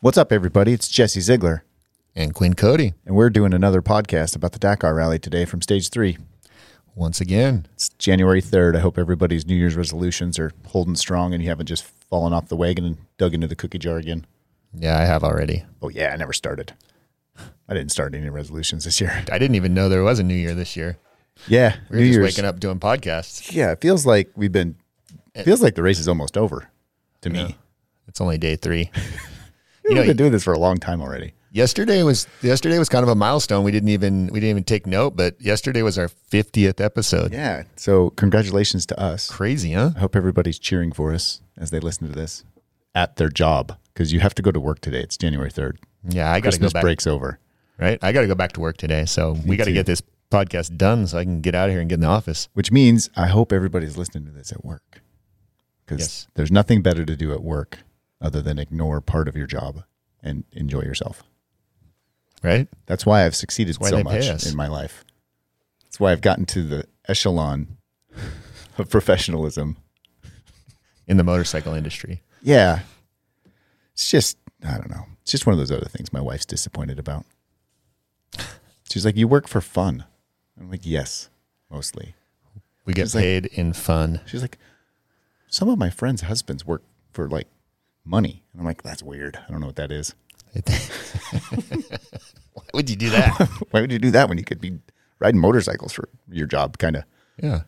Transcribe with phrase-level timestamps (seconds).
[0.00, 0.72] What's up, everybody?
[0.72, 1.64] It's Jesse Ziegler,
[2.16, 5.90] and Quinn Cody and we're doing another podcast about the Dakar Rally today from Stage
[5.90, 6.18] Three.
[6.94, 7.66] once again.
[7.74, 8.76] It's January third.
[8.76, 12.48] I hope everybody's New Year's resolutions are holding strong, and you haven't just fallen off
[12.48, 14.26] the wagon and dug into the cookie jar again.
[14.74, 15.64] Yeah, I have already.
[15.82, 16.72] Oh yeah, I never started.
[17.68, 19.24] I didn't start any resolutions this year.
[19.30, 20.98] I didn't even know there was a New Year this year.
[21.46, 23.52] Yeah, We were just waking up doing podcasts.
[23.52, 24.76] Yeah, it feels like we've been.
[25.34, 26.68] It feels like the race is almost over.
[27.22, 27.56] To me,
[28.08, 28.90] It's only day three.
[29.94, 31.34] we've know, been doing this for a long time already.
[31.52, 33.64] yesterday was yesterday was kind of a milestone.
[33.64, 37.32] We didn't even we didn't even take note, but yesterday was our fiftieth episode.
[37.32, 37.64] Yeah.
[37.76, 39.28] So congratulations to us.
[39.30, 39.90] Crazy, huh?
[39.96, 42.44] I hope everybody's cheering for us as they listen to this
[42.94, 45.00] at their job because you have to go to work today.
[45.00, 45.76] It's January 3rd.
[46.08, 46.82] Yeah, I got to go back.
[46.82, 47.38] break's over.
[47.78, 50.02] Right, I got to go back to work today, so we got to get this
[50.30, 52.48] podcast done so I can get out of here and get in the office.
[52.52, 55.00] Which means I hope everybody's listening to this at work
[55.86, 56.26] because Yes.
[56.34, 57.78] there's nothing better to do at work
[58.20, 59.84] other than ignore part of your job
[60.22, 61.22] and enjoy yourself.
[62.42, 62.68] Right?
[62.86, 65.04] That's why I've succeeded why so much in my life.
[65.84, 67.76] That's why I've gotten to the echelon
[68.78, 69.76] of professionalism.
[71.06, 72.22] In the motorcycle industry.
[72.40, 72.80] Yeah.
[73.94, 75.06] It's just, I don't know.
[75.22, 77.24] It's just one of those other things my wife's disappointed about.
[78.90, 80.04] She's like, You work for fun.
[80.58, 81.28] I'm like, Yes,
[81.70, 82.14] mostly.
[82.84, 84.20] We get like- paid in fun.
[84.26, 84.58] She's like,
[85.48, 86.82] Some of my friends' husbands work
[87.12, 87.48] for like
[88.04, 88.42] money.
[88.52, 89.36] And I'm like, That's weird.
[89.36, 90.14] I don't know what that is.
[92.52, 93.48] Why would you do that?
[93.70, 94.78] Why would you do that when you could be
[95.18, 96.78] riding motorcycles for your job?
[96.78, 97.04] Kind of.
[97.40, 97.60] Yeah.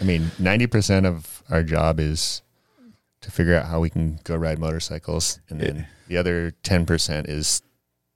[0.00, 2.42] I mean, 90% of our job is
[3.20, 5.40] to figure out how we can go ride motorcycles.
[5.48, 7.62] And then the other 10% is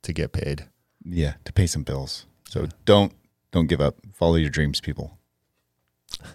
[0.02, 0.66] to get paid.
[1.04, 2.26] Yeah, to pay some bills.
[2.48, 3.12] So don't
[3.50, 3.96] don't give up.
[4.12, 5.18] Follow your dreams, people.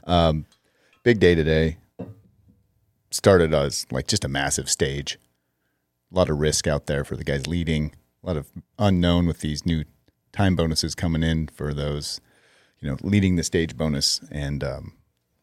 [0.06, 0.46] Um,
[1.04, 1.78] big day today.
[3.14, 5.20] Started as like just a massive stage.
[6.12, 7.94] A lot of risk out there for the guys leading.
[8.24, 8.48] A lot of
[8.80, 9.84] unknown with these new
[10.32, 12.20] time bonuses coming in for those,
[12.80, 14.94] you know, leading the stage bonus and um,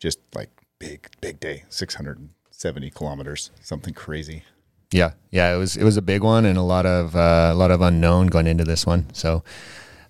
[0.00, 1.62] just like big big day.
[1.68, 4.42] Six hundred and seventy kilometers, something crazy.
[4.90, 5.12] Yeah.
[5.30, 5.54] Yeah.
[5.54, 7.80] It was, it was a big one and a lot of, uh, a lot of
[7.80, 9.06] unknown going into this one.
[9.14, 9.44] So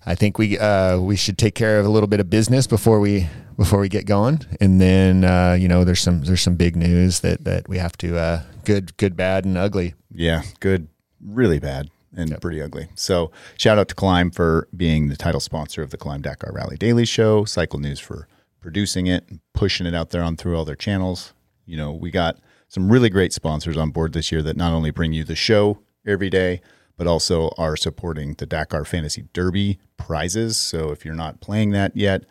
[0.05, 2.99] I think we, uh, we should take care of a little bit of business before
[2.99, 4.41] we, before we get going.
[4.59, 7.95] And then, uh, you know, there's some, there's some big news that, that we have
[7.97, 9.93] to, uh, good, good, bad and ugly.
[10.11, 10.87] Yeah, good,
[11.23, 12.87] really bad, and pretty ugly.
[12.95, 16.77] So, shout out to Klim for being the title sponsor of the Klim Dakar Rally
[16.77, 17.45] Daily Show.
[17.45, 18.27] Cycle News for
[18.59, 21.33] producing it and pushing it out there on through all their channels.
[21.65, 22.37] You know, we got
[22.67, 25.79] some really great sponsors on board this year that not only bring you the show
[26.05, 26.61] every day,
[26.97, 30.57] but also are supporting the Dakar Fantasy Derby prizes.
[30.57, 32.23] So, if you're not playing that yet,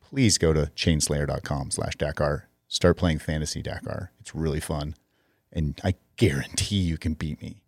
[0.00, 2.48] please go to chainslayer.com slash Dakar.
[2.68, 4.12] Start playing Fantasy Dakar.
[4.20, 4.94] It's really fun.
[5.52, 7.62] And I guarantee you can beat me.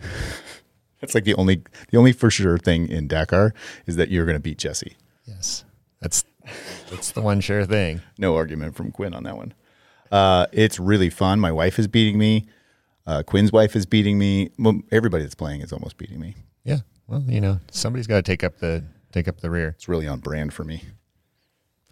[1.00, 3.54] That's like the only the only for sure thing in Dakar
[3.86, 4.96] is that you're going to beat Jesse.
[5.24, 5.64] Yes.
[6.00, 6.24] That's,
[6.90, 8.02] that's the one sure thing.
[8.18, 9.54] No argument from Quinn on that one.
[10.10, 11.40] Uh, it's really fun.
[11.40, 12.46] My wife is beating me.
[13.08, 14.50] Uh, Quinn's wife is beating me.
[14.58, 16.36] Well, everybody that's playing is almost beating me.
[16.62, 16.80] Yeah.
[17.06, 19.68] Well, you know, somebody's got to take up the, take up the rear.
[19.70, 20.82] It's really on brand for me.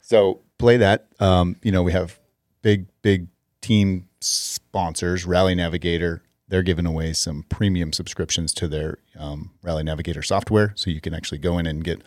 [0.02, 1.06] So play that.
[1.18, 2.20] Um, you know, we have
[2.60, 3.28] big, big
[3.62, 6.22] team sponsors, Rally Navigator.
[6.48, 10.74] They're giving away some premium subscriptions to their um, Rally Navigator software.
[10.76, 12.02] So you can actually go in and get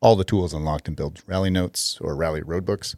[0.00, 2.96] all the tools unlocked and build rally notes or rally road books.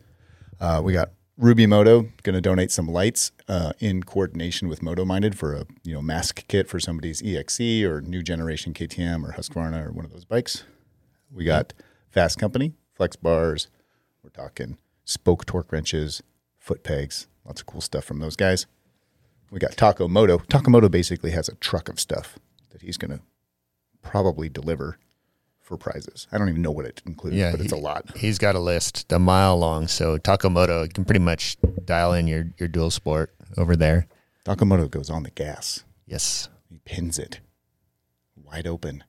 [0.60, 5.05] Uh, we got Ruby Moto going to donate some lights uh, in coordination with Moto
[5.05, 9.33] Minded for a you know mask kit for somebody's EXC or new generation KTM or
[9.33, 10.65] Husqvarna or one of those bikes.
[11.31, 11.75] We got
[12.15, 13.69] Fasst Company, flex bars.
[14.23, 16.23] We're talking spoke torque wrenches,
[16.59, 18.67] foot pegs, lots of cool stuff from those guys.
[19.51, 20.39] We got Taco Moto.
[20.39, 22.39] Taco Moto basically has a truck of stuff
[22.71, 23.21] that he's going to
[24.01, 24.99] probably deliver
[25.66, 26.28] for prizes.
[26.31, 28.16] I don't even know what it includes, Yeah, but it's he- a lot.
[28.16, 29.88] He's got a list a mile long.
[29.88, 34.06] So Taco Moto you can pretty much dial in your, your dual sport over there.
[34.44, 35.84] Taco Moto goes on the gas.
[36.07, 36.48] Yes.
[36.71, 37.41] He pins it
[38.36, 39.03] wide open.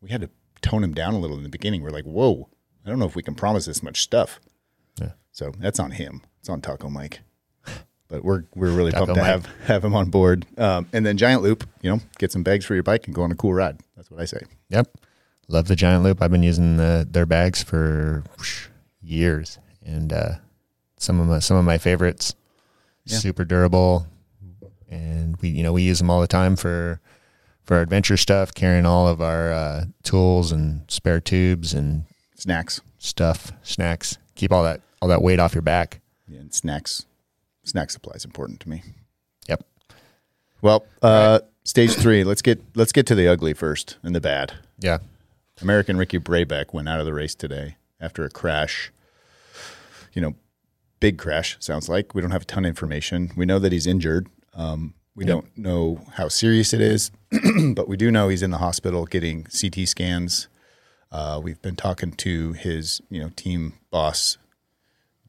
[0.00, 0.30] We had to
[0.62, 1.82] tone him down a little in the beginning.
[1.82, 2.48] We're like, whoa,
[2.86, 4.38] I don't know if we can promise this much stuff.
[5.00, 5.12] Yeah.
[5.32, 6.22] So that's on him.
[6.38, 7.20] It's on Taco Mike.
[8.06, 10.46] But we're we're really Taco pumped to have have him on board.
[10.58, 13.22] Um, and then Giant Loop, you know, get some bags for your bike and go
[13.22, 13.80] on a cool ride.
[13.96, 14.42] That's what I say.
[14.68, 14.88] Yep.
[15.48, 16.22] Love the Giant Loop.
[16.22, 18.24] I've been using the, their bags for
[19.02, 20.30] years, and uh,
[20.96, 22.34] some of my some of my favorites.
[23.04, 23.18] Yeah.
[23.18, 24.06] Super durable,
[24.88, 27.00] and we you know we use them all the time for
[27.64, 32.04] for our adventure stuff, carrying all of our uh, tools and spare tubes and
[32.36, 32.80] Snacks.
[32.98, 34.16] stuff, snacks.
[34.34, 36.00] Keep all that all that weight off your back.
[36.26, 37.04] Yeah, and snacks.
[37.64, 38.82] Snack supply is important to me.
[39.48, 39.62] Yep.
[40.62, 42.24] Well, uh, stage three.
[42.24, 44.54] Let's get let's get to the ugly first and the bad.
[44.78, 44.98] Yeah.
[45.62, 48.92] American Ricky Brabec went out of the race today after a crash.
[50.12, 50.34] You know,
[51.00, 52.14] big crash sounds like.
[52.14, 53.30] We don't have a ton of information.
[53.36, 54.28] We know that he's injured.
[54.54, 57.12] Um, we don't know how serious it is,
[57.74, 60.48] but we do know he's in the hospital getting CT scans.
[61.12, 64.38] Uh, we've been talking to his, you know, team boss,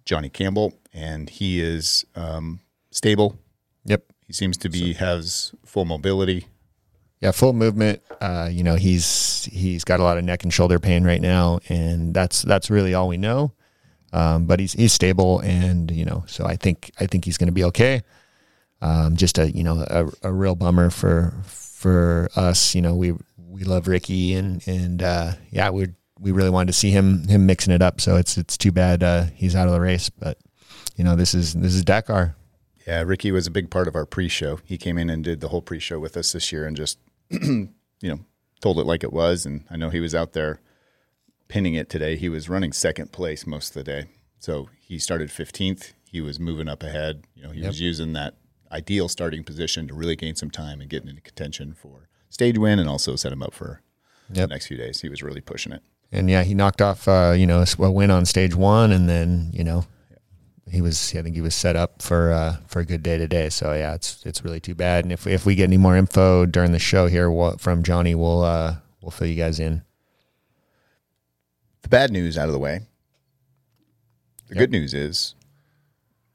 [0.04, 3.38] Johnny Campbell, and he is um, stable.
[3.86, 4.06] Yep.
[4.26, 6.48] He seems to be has full mobility.
[7.22, 8.02] Yeah, full movement.
[8.22, 11.60] Uh, you know, he's he's got a lot of neck and shoulder pain right now,
[11.70, 13.54] and that's that's really all we know.
[14.14, 17.48] Um, but he's he's stable, and you know, so I think I think he's going
[17.48, 18.04] to be okay.
[18.82, 22.76] Um, just a you know a, a real bummer for for us.
[22.76, 25.88] You know, we we love Ricky, and and uh, yeah, we
[26.20, 28.02] we really wanted to see him him mixing it up.
[28.02, 30.38] So it's it's too bad uh, he's out of the race, but
[30.96, 32.36] you know, this is this is Dakar.
[32.88, 34.60] Yeah, Ricky was a big part of our pre-show.
[34.64, 37.00] He came in and did the whole pre-show with us this year, and just
[37.30, 37.70] you
[38.02, 38.20] know
[38.62, 39.46] told it like it was.
[39.46, 40.60] And I know he was out there
[41.48, 42.16] pinning it today.
[42.16, 44.06] He was running second place most of the day,
[44.40, 45.94] so he started fifteenth.
[46.10, 47.24] He was moving up ahead.
[47.36, 47.68] You know, he Yep.
[47.68, 48.36] was using that
[48.72, 52.80] ideal starting position to really gain some time and get into contention for stage win,
[52.80, 53.82] and also set him up for
[54.34, 54.50] Yep.
[54.50, 55.02] the next few days.
[55.02, 55.82] He was really pushing it.
[56.12, 59.50] And yeah, he knocked off, uh, you know, a win on stage one, and then
[59.54, 59.86] you know,
[60.70, 61.14] he was.
[61.16, 63.50] I think he was set up for uh, for a good day today.
[63.50, 65.06] So yeah, it's it's really too bad.
[65.06, 68.16] And if if we get any more info during the show here we'll, from Johnny,
[68.16, 69.84] we'll uh, we'll fill you guys in.
[71.84, 72.82] The bad news out of the way.
[74.48, 74.60] The Yep.
[74.60, 75.36] good news is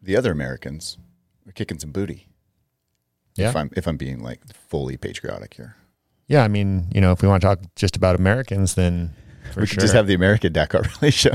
[0.02, 0.98] the other Americans
[1.48, 2.26] are kicking some booty.
[3.36, 3.50] Yeah.
[3.50, 5.76] If I'm if I'm being like fully patriotic here.
[6.28, 9.10] Yeah, I mean, you know, if we want to talk just about Americans, then
[9.52, 9.74] for we sure.
[9.74, 11.34] could just have the American Dakar Rally show.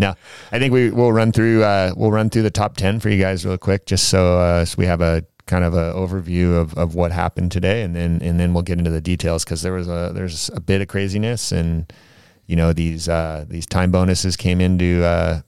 [0.00, 0.14] No,
[0.50, 3.20] I think we will run through uh, we'll run through the top ten for you
[3.20, 6.72] guys real quick, just so uh, so we have a kind of an overview of,
[6.78, 9.74] of what happened today, and then and then we'll get into the details because there
[9.74, 11.92] was a there's a bit of craziness, and
[12.46, 15.42] you know these uh, these time bonuses came into uh,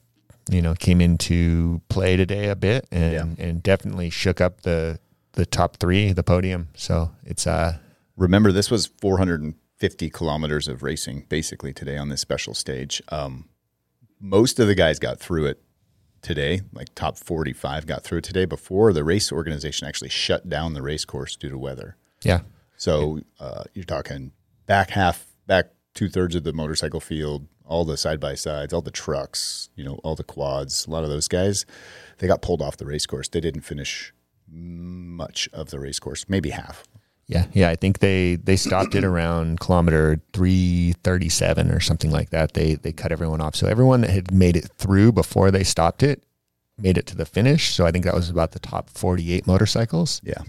[0.51, 4.99] you know came into play today a bit, and and definitely shook up the
[5.31, 6.67] the top three, the podium.
[6.75, 7.79] So it's uh
[8.15, 13.01] Remember, this was 450 kilometers of racing basically today on this special stage.
[13.09, 13.45] Um,
[14.23, 15.61] most of the guys got through it
[16.21, 20.73] today, like top 45 got through it today before the race organization actually shut down
[20.73, 21.97] the race course due to weather.
[22.23, 22.39] yeah
[22.77, 24.31] So uh, you're talking
[24.65, 28.81] back half, back two thirds of the motorcycle field, all the side by sides, all
[28.81, 30.87] the trucks, you know, all the quads.
[30.87, 31.65] A lot of those guys,
[32.19, 33.27] they got pulled off the race course.
[33.27, 34.13] They didn't finish
[34.47, 36.85] much of the race course, maybe half.
[37.27, 37.69] Yeah, yeah.
[37.69, 42.53] I think they they stopped it around kilometer three thirty seven or something like that.
[42.53, 43.55] They they cut everyone off.
[43.55, 46.23] So everyone that had made it through before they stopped it
[46.77, 47.73] made it to the finish.
[47.73, 50.21] So I think that was about the top forty eight motorcycles.
[50.23, 50.41] Yeah.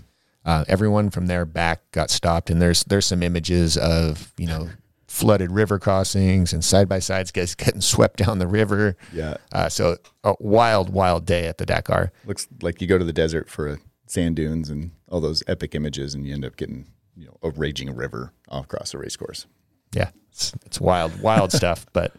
[0.44, 4.68] Uh, everyone from there back got stopped, and there's there's some images of you know
[5.06, 8.96] flooded river crossings and side by sides guys getting swept down the river.
[9.12, 9.36] Yeah.
[9.52, 12.12] Uh, so a wild wild day at the Dakar.
[12.26, 15.76] Looks like you go to the desert for a sand dunes and all those epic
[15.76, 19.14] images, and you end up getting, you know, a raging river off across a race
[19.14, 19.46] course.
[19.92, 21.86] yeah, it's, it's wild, wild stuff.
[21.92, 22.12] But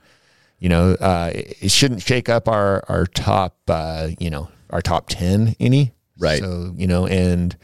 [0.59, 4.81] you know, uh, it, it shouldn't shake up our our top, uh, you know, our
[4.81, 5.91] top ten any.
[6.17, 6.39] Right.
[6.39, 7.57] So you know, and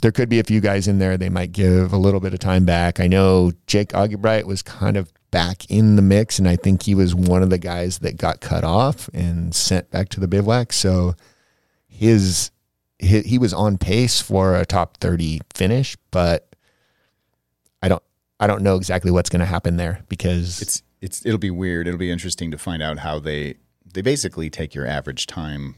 [0.00, 1.16] there could be a few guys in there.
[1.16, 3.00] They might give a little bit of time back.
[3.00, 6.94] I know Jake Argubright was kind of back in the mix, and I think he
[6.94, 10.72] was one of the guys that got cut off and sent back to the bivouac.
[10.72, 11.16] So
[11.88, 12.51] his
[13.02, 16.54] he, he was on pace for a top 30 finish, but
[17.82, 18.02] I don't
[18.40, 21.86] I don't know exactly what's going to happen there because It's it's it'll be weird.
[21.88, 23.56] It'll be interesting to find out how they
[23.92, 25.74] they basically take your average time,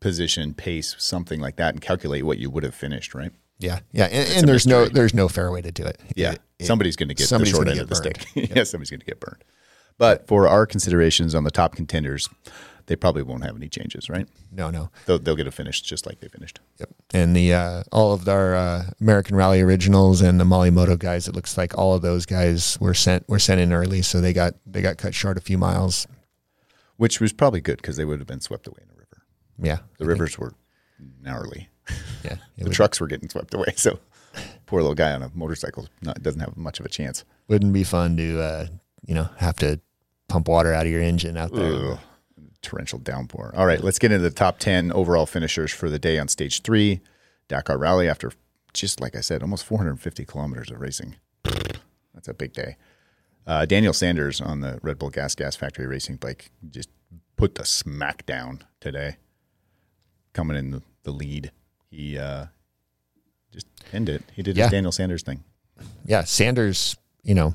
[0.00, 3.32] position, pace, something like that, and calculate what you would have finished, right?
[3.58, 6.00] yeah yeah, and, and there's no there's no fair way to do it.
[6.16, 8.50] Yeah, It- it- somebody's going to get the short end of the get stick.
[8.56, 9.44] yeah, somebody's going to get burned.
[9.98, 12.26] But for our considerations on the top contenders,
[12.90, 14.26] they probably won't have any changes, right?
[14.50, 14.90] no no.
[15.06, 16.58] They'll, they'll get a finish just like they finished.
[16.80, 16.88] Yep.
[17.14, 21.36] And the uh, all of our uh, American Rally Originals and the Molimoto guys, it
[21.36, 24.54] looks like all of those guys were sent were sent in early, so they got
[24.66, 26.08] they got cut short a few miles.
[26.96, 29.22] Which was probably good because they would have been swept away in the river.
[29.62, 30.54] Yeah, The rivers were
[31.22, 31.68] gnarly.
[32.24, 32.38] yeah.
[32.58, 33.72] The would, trucks were getting swept away.
[33.76, 34.00] So
[34.66, 37.24] poor little guy on a motorcycle not, doesn't have much of a chance.
[37.46, 38.66] wouldn't be fun to uh,
[39.06, 39.78] you know have to
[40.26, 41.72] pump water out of your engine out there.
[41.72, 41.98] Ugh.
[42.62, 43.52] Torrential downpour.
[43.56, 46.62] All right, let's get into the top 10 overall finishers for the day on stage
[46.62, 47.00] three,
[47.48, 48.32] Dakar Rally, after
[48.74, 51.16] just like I said, almost 450 kilometers of racing.
[52.14, 52.76] That's a big day.
[53.46, 56.90] Uh, Daniel Sanders on the Red Bull Gas Gas Factory Racing bike just
[57.36, 59.16] put the smack down today,
[60.34, 61.50] coming in the, the lead.
[61.90, 62.46] He uh,
[63.52, 64.22] just pinned it.
[64.34, 64.64] He did Yeah.
[64.64, 65.42] his Daniel Sanders thing.
[66.04, 67.54] yeah, Sanders, you know,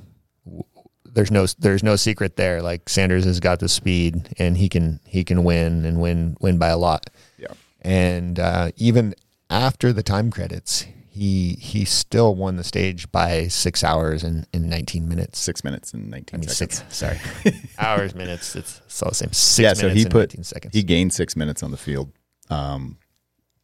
[1.15, 2.61] there's no there's no secret there.
[2.61, 6.57] Like Sanders has got the speed, and he can he can win and win win
[6.59, 7.09] by a lot.
[7.37, 7.53] Yeah.
[7.81, 9.15] And uh, even
[9.49, 14.69] after the time credits, he he still won the stage by six hours and, and
[14.69, 15.39] 19 minutes.
[15.39, 16.83] Six minutes and 19 I mean, seconds.
[16.89, 16.97] six.
[16.97, 18.55] Sorry, hours, minutes.
[18.55, 19.31] It's, it's all the same.
[19.31, 20.73] Six yeah, minutes so he and put seconds.
[20.73, 22.11] he gained six minutes on the field
[22.49, 22.97] um,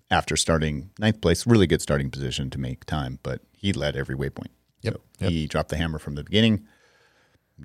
[0.09, 1.45] after starting ninth place.
[1.45, 4.51] Really good starting position to make time, but he led every waypoint.
[4.83, 5.31] Yep, So yep.
[5.31, 6.65] He dropped the hammer from the beginning.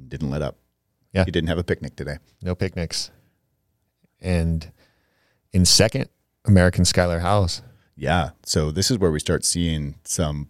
[0.09, 0.57] Didn't let up.
[1.13, 1.25] Yeah.
[1.25, 2.19] He didn't have a picnic today.
[2.43, 3.11] no picnics.
[4.21, 4.71] And
[5.53, 6.09] in second,
[6.45, 7.63] American Skyler Howes.
[7.97, 8.31] Yeah.
[8.45, 10.49] So this is where we start seeing some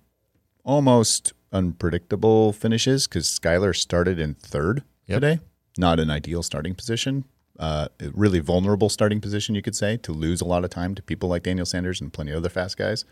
[0.64, 5.20] almost unpredictable finishes because Skyler started in third Yep.
[5.20, 5.40] today.
[5.78, 7.24] Not an ideal starting position.
[7.58, 10.94] Uh, a really vulnerable starting position, you could say, to lose a lot of time
[10.94, 13.04] to people like Daniel Sanders and plenty of other fast guys.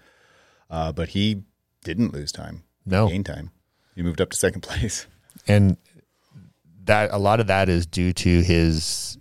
[0.68, 1.42] Uh, but he
[1.84, 3.50] didn't lose time, No, gain time.
[3.94, 5.06] He moved up to second place.
[5.46, 5.76] and
[6.84, 9.18] that a lot of that is due to his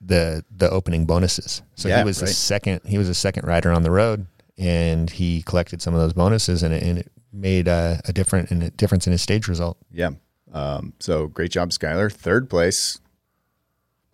[0.00, 1.62] the the opening bonuses.
[1.74, 2.34] So Yeah, he was a right.
[2.34, 4.26] second he was a second rider on the road,
[4.56, 8.50] and he collected some of those bonuses, and it, and it made a, a different
[8.50, 9.76] and a difference in his stage result.
[9.90, 10.10] Yeah.
[10.52, 12.10] Um, so great job, Skyler.
[12.10, 13.00] Third place,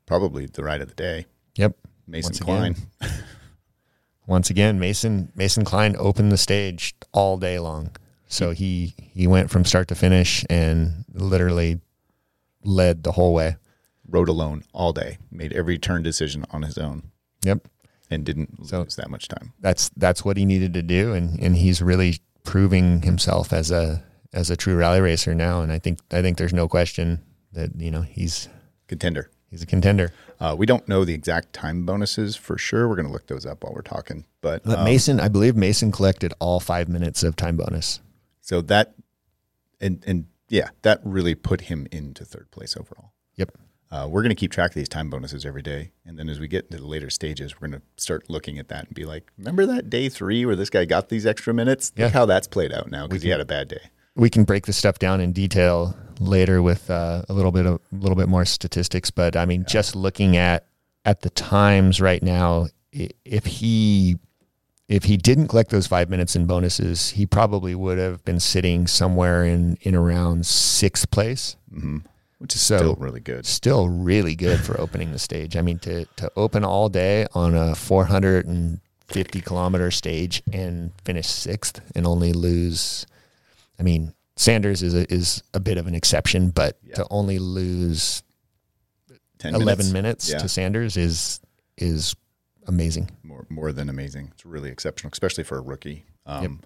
[0.07, 1.27] probably the ride of the day.
[1.57, 1.77] Yep.
[2.07, 2.75] Mason Once again.
[3.01, 3.13] Klein.
[4.27, 7.91] Once again, Mason Mason Klein opened the stage all day long.
[8.27, 11.81] So he he went from start to finish and literally
[12.65, 13.57] led the whole way.
[14.07, 17.05] rode alone all day, made every turn decision on his own,
[17.43, 17.67] Yep.
[18.11, 19.55] and didn't So- lose that much time.
[19.61, 24.05] that's that's what he needed to do and and he's really proving himself as a
[24.35, 27.21] as a true rally racer now and I think I think there's no question
[27.53, 28.49] that you know he's
[28.89, 29.31] Contender.
[29.51, 30.13] he's a contender.
[30.39, 32.87] Uh, we don't know the exact time bonuses for sure.
[32.89, 34.27] We're going to look those up while we're talking.
[34.43, 38.01] But, But um, Mason, I believe Mason collected all 5 minutes of time bonus.
[38.43, 38.95] so that,
[39.81, 43.13] and and yeah, that really put him into third place overall.
[43.37, 43.57] Yep.
[43.91, 46.41] Uh, we're going to keep track of these time bonuses every day, and then as
[46.41, 49.05] we get into the later stages, we're going to start looking at that and be
[49.05, 51.93] like, remember that day three where this guy got these extra minutes?
[51.97, 52.07] Yeah.
[52.07, 53.91] Look how that's played out now because he had a bad day.
[54.17, 57.81] We can break this stuff down in detail later with uh, a little bit of
[57.93, 60.67] a little bit more statistics, but I mean just looking at
[61.05, 64.17] at the times right now if he
[64.89, 68.87] if he didn't collect those 5 minutes in bonuses, he probably would have been sitting
[68.87, 71.57] somewhere in in around 6th place.
[71.73, 71.99] Mm-hmm.
[72.39, 73.47] Which is So- still really good.
[73.47, 75.57] still really good for opening the stage.
[75.57, 81.81] I mean, to to open all day on a 450 kilometer stage and finish sixth
[81.95, 83.07] and only lose.
[83.79, 86.97] I mean, Sanders is a, is a bit of an exception, but Yeah.
[86.97, 88.23] to only lose
[89.39, 90.39] 10 11 minutes, Yeah.
[90.39, 91.41] to Sanders is
[91.79, 92.15] is
[92.67, 93.11] amazing.
[93.23, 94.31] more more than amazing.
[94.35, 96.05] It's really exceptional, especially for a rookie.
[96.27, 96.61] Um,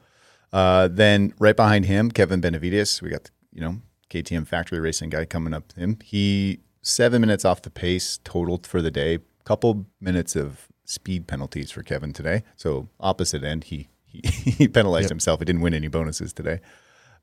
[0.53, 3.03] uh, then right behind him, Kevin Benavides.
[3.03, 5.69] We got the, you know KTM factory racing guy coming up.
[5.69, 9.19] to Him he seven minutes off the pace totaled for the day.
[9.45, 12.43] Couple minutes of speed penalties for Kevin today.
[12.57, 15.11] So opposite end, he he, he penalized Yep.
[15.11, 15.39] himself.
[15.41, 16.61] He didn't win any bonuses today.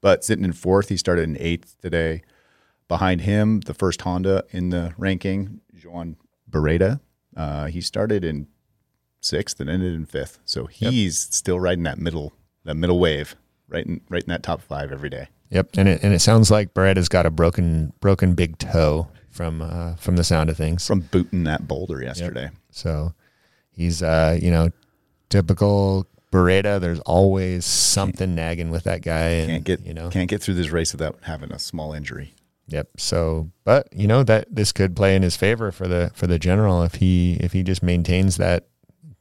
[0.01, 2.22] But sitting in fourth, he started in eighth today.
[2.88, 6.17] Behind him, the first Honda in the ranking, Joan
[6.50, 7.00] Barreda.
[7.36, 8.48] Uh, he started in
[9.25, 10.39] sixth and ended in fifth.
[10.46, 13.36] So he's still riding that middle that middle wave,
[13.67, 15.27] right in right in that top five every day.
[15.50, 19.62] Yep, and it and it sounds like Barreda's got a broken broken big toe from
[19.62, 20.86] uh, from the sound of things.
[20.88, 22.50] From booting that boulder yesterday.
[22.72, 23.13] So
[23.72, 24.70] he's uh, you know,
[25.29, 26.79] typical Barreda.
[26.79, 30.55] There's always something nagging with that guy, and Can't get you know, can't get through
[30.55, 32.34] this race without having a small injury.
[32.67, 32.89] yep.
[32.98, 36.39] So, but you know that this could play in his favor for the for the
[36.39, 38.67] general if he if he just maintains that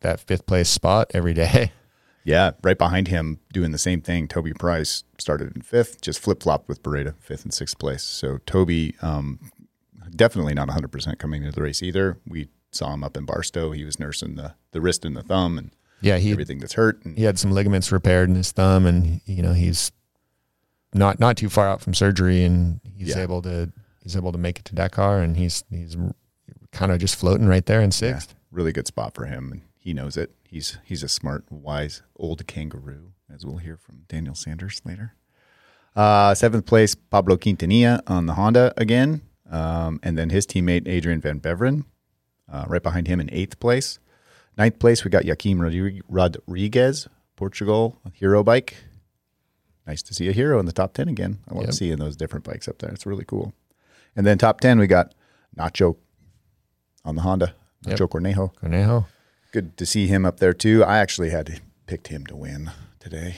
[0.04, 1.72] that fifth place spot every day.
[2.26, 4.28] Yeah, right behind him doing the same thing.
[4.28, 8.02] Toby Price started in fifth, just flip flopped with Barreda, fifth and sixth place.
[8.02, 9.50] So Toby, um,
[10.16, 12.16] definitely not 100% coming into the race either.
[12.26, 13.72] We saw him up in Barstow.
[13.72, 15.70] He was nursing the, the wrist and the thumb and
[16.00, 17.04] Yeah, he everything that's hurt.
[17.04, 19.92] And he had some ligaments repaired in his thumb, and you know he's
[20.94, 23.22] not not too far out from surgery, and he's Yeah.
[23.22, 23.70] able to
[24.02, 25.94] he's able to make it to Dakar, and he's he's
[26.72, 28.30] kind of just floating right there in sixth.
[28.30, 30.34] Yeah, really good spot for him, and he knows it.
[30.48, 35.14] He's he's a smart, wise old kangaroo, as we'll hear from Daniel Sanders later.
[35.94, 41.20] Uh, seventh place, Pablo Quintanilla on the Honda again, um, and then his teammate Adrien
[41.20, 41.84] Van Beveren,
[42.50, 43.98] uh, right behind him in eighth place.
[44.56, 45.60] Ninth place, we got Joaquim
[46.08, 48.76] Rodrigues, Portugal hero bike.
[49.86, 51.40] Nice to see a hero in the top ten again.
[51.48, 51.70] I love Yep.
[51.70, 52.90] to see in those different bikes up there.
[52.90, 53.52] It's really cool.
[54.16, 55.14] And then top ten, we got
[55.58, 55.96] Nacho
[57.04, 57.54] on the Honda.
[57.86, 57.98] Yep.
[57.98, 58.54] Nacho Cornejo.
[58.54, 59.06] Cornejo.
[59.54, 60.82] Good to see him up there too.
[60.82, 63.36] I actually had picked him to win today.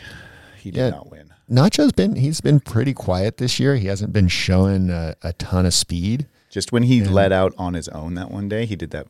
[0.57, 0.89] he did Yeah.
[0.91, 1.35] not win.
[1.47, 3.77] Nacho's been he's been pretty quiet this year.
[3.77, 6.27] He hasn't been showing a, a ton of speed.
[6.49, 9.09] Just when he let out on his own that one day, he did that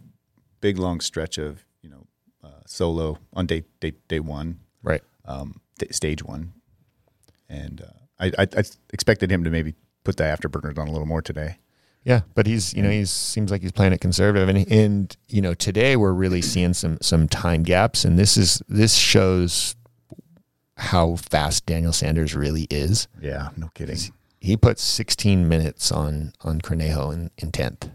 [0.60, 2.08] big long stretch of you know
[2.42, 5.02] uh, solo on day day day one, Right.
[5.26, 6.54] um, th- stage one,
[7.48, 11.06] and uh, I, I I expected him to maybe put the afterburners on a little
[11.06, 11.58] more today.
[12.06, 15.42] Yeah, but he's you know he seems like he's playing it conservative, and and you
[15.42, 19.74] know today we're really seeing some some time gaps, and this is this shows
[20.76, 23.08] how fast Daniel Sanders really is.
[23.20, 23.98] Yeah, no kidding.
[24.40, 27.90] He put 16 minutes on on Cornejo in in tenth.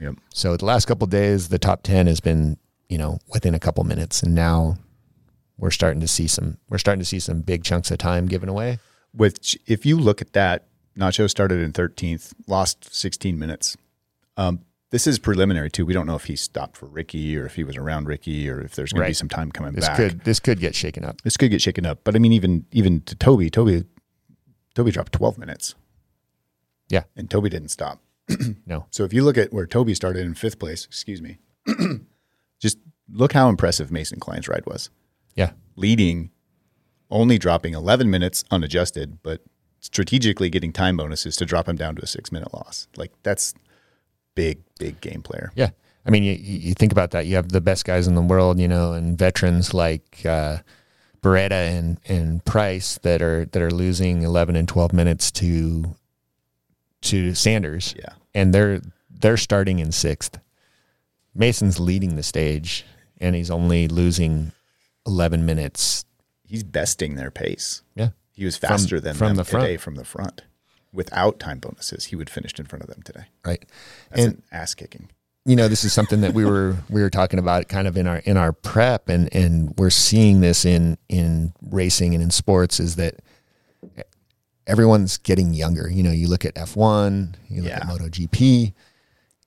[0.00, 0.14] Yep.
[0.32, 2.56] So the last couple days, the top 10 has been
[2.88, 4.76] you know within a couple minutes, and now
[5.58, 8.48] we're starting to see some we're starting to see some big chunks of time given
[8.48, 8.78] away.
[9.14, 13.76] Which, if you look at that, Nacho started in 13th, lost 16 minutes.
[14.36, 15.86] Um, this is preliminary too.
[15.86, 18.60] We don't know if he stopped for Ricky or if he was around Ricky or
[18.60, 19.96] if there's going to be some time coming This back.
[19.96, 21.22] could this could get shaken up.
[21.22, 22.00] this could get shaken up.
[22.04, 23.84] But I mean, even even to Toby, Toby,
[24.74, 25.74] Toby dropped 12 minutes.
[26.90, 27.04] Yeah.
[27.16, 28.00] and Toby didn't stop.
[28.66, 28.86] No.
[28.90, 31.38] So if you look at where Toby started in fifth place, excuse me,
[32.60, 32.78] just
[33.10, 34.90] look how impressive Mason Klein's ride was.
[35.34, 35.52] Yeah.
[35.74, 36.30] Leading,
[37.10, 39.40] only dropping 11 minutes unadjusted, but
[39.82, 42.88] strategically getting time bonuses to drop him down to a six minute loss.
[42.96, 43.52] Like that's
[44.34, 45.52] big, big game player.
[45.54, 45.70] Yeah.
[46.06, 47.26] I mean, you, you think about that.
[47.26, 50.58] You have the best guys in the world, you know, and veterans like uh,
[51.22, 55.94] Barreda and, and Price that are that are losing eleven and twelve minutes to
[57.02, 58.14] to Sanders, Yeah.
[58.34, 60.38] and they're they're starting in sixth.
[61.34, 62.84] Mason's leading the stage,
[63.20, 64.50] and he's only losing
[65.06, 66.04] eleven minutes.
[66.44, 67.82] He's besting their pace.
[67.94, 69.64] Yeah, He was faster than from them the front.
[69.66, 70.42] today from the front.
[70.92, 73.24] Without time bonuses, he would finished in front of them today.
[73.44, 73.64] right.
[74.10, 75.08] That's And- an ass kicking.
[75.44, 78.06] you know this is something that we were we were talking about kind of in
[78.06, 82.78] our in our prep and and we're seeing this in in racing and in sports
[82.78, 83.16] is that
[84.66, 87.90] everyone's getting younger you know you look at F1 you look at Yeah.
[87.90, 88.72] MotoGP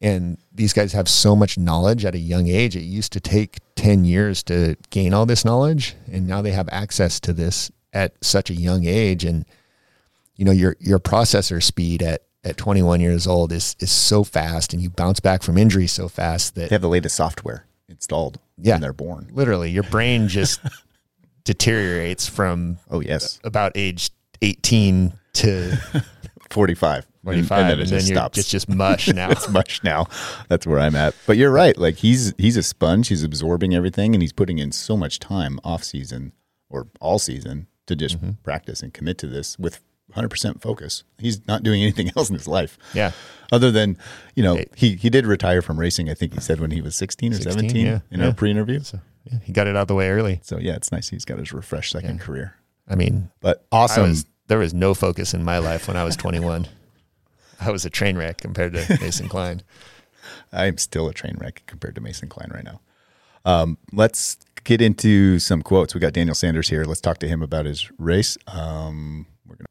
[0.01, 3.59] and these guys have so much knowledge at a young age it used to take
[3.75, 8.13] 10 years to gain all this knowledge and now they have access to this at
[8.23, 9.45] such a young age and
[10.35, 14.71] you know your your processor speed at at 21 years old is is so fast
[14.73, 18.37] and you bounce back from injury so fast that They have the latest software installed
[18.57, 18.73] Yeah.
[18.75, 19.29] when they're born.
[19.33, 20.59] literally your brain just
[21.43, 25.77] deteriorates from Oh yes, about age 18 to
[26.49, 27.05] forty-five.
[27.25, 28.37] 45 and and, then it then just stops.
[28.37, 30.05] it's just mush now it's mush now.
[30.47, 31.15] That's where I'm at.
[31.25, 31.75] But you're right.
[31.75, 33.07] Like he's he's a sponge.
[33.07, 36.33] He's absorbing everything, and he's putting in so much time off season
[36.69, 38.31] or all season to just Mm-hmm.
[38.43, 41.03] practice and commit to this with 100 percent focus.
[41.17, 42.77] He's not doing anything else in his life.
[42.93, 43.11] yeah
[43.51, 43.97] Other than
[44.35, 46.09] you know he he did retire from racing.
[46.09, 48.27] I think he said when he was 16 or 16, 17 yeah, in yeah.
[48.27, 48.79] our pre-interview.
[48.81, 48.99] so
[49.31, 51.09] yeah, he got it out of the way early So yeah, it's nice.
[51.09, 52.55] He's got his refreshed second career.
[52.87, 54.09] i mean But awesome.
[54.09, 56.67] was, there was no focus in my life when i was 21
[57.59, 59.61] i was a train wreck compared to mason klein
[60.51, 62.79] I'm still a train wreck compared to Mason Klein right now.
[63.45, 65.93] Um, let's get into some quotes.
[65.93, 66.83] We got Daniel Sanders here.
[66.83, 68.37] Let's talk to him about his race.
[68.47, 69.67] Um, we're gonna.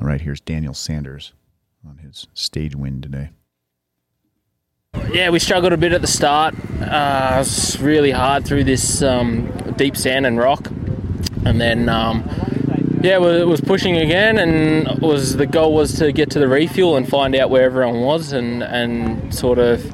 [0.00, 1.32] All right, here's Daniel Sanders
[1.88, 3.30] on his stage win today.
[5.12, 6.54] Yeah, we struggled a bit at the start.
[6.80, 10.66] Uh, it was really hard through this um, deep sand and rock,
[11.44, 12.28] and then um,
[13.02, 14.38] yeah, it was, pushing again.
[14.38, 18.00] And was the goal was to get to the refuel and find out where everyone
[18.00, 19.84] was, and and sort of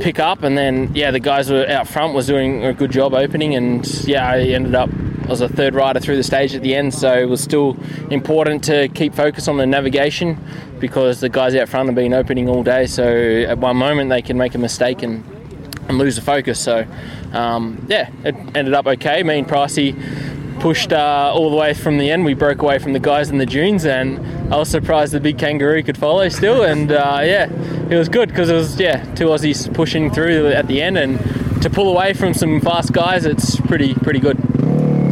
[0.00, 0.42] pick up.
[0.42, 3.86] And then yeah, the guys were out front was doing a good job opening, and
[4.06, 4.90] yeah, I ended up.
[5.24, 7.76] I was a third rider through the stage at the end, so it was still
[8.10, 10.36] important to keep focus on the navigation
[10.80, 12.86] because the guys out front have been opening all day.
[12.86, 15.24] So at one moment they can make a mistake and,
[15.88, 16.58] and lose the focus.
[16.58, 16.84] So
[17.32, 19.22] um, yeah, it ended up okay.
[19.22, 19.94] Me and Pricey
[20.58, 22.24] pushed uh, all the way from the end.
[22.24, 24.18] We broke away from the guys in the dunes, and
[24.50, 26.62] I was surprised the big kangaroo could follow still.
[26.62, 27.50] And uh, yeah,
[27.88, 31.18] it was good because it was yeah two Aussies pushing through at the end, and
[31.62, 34.38] to pull away from some fast guys, it's pretty pretty good.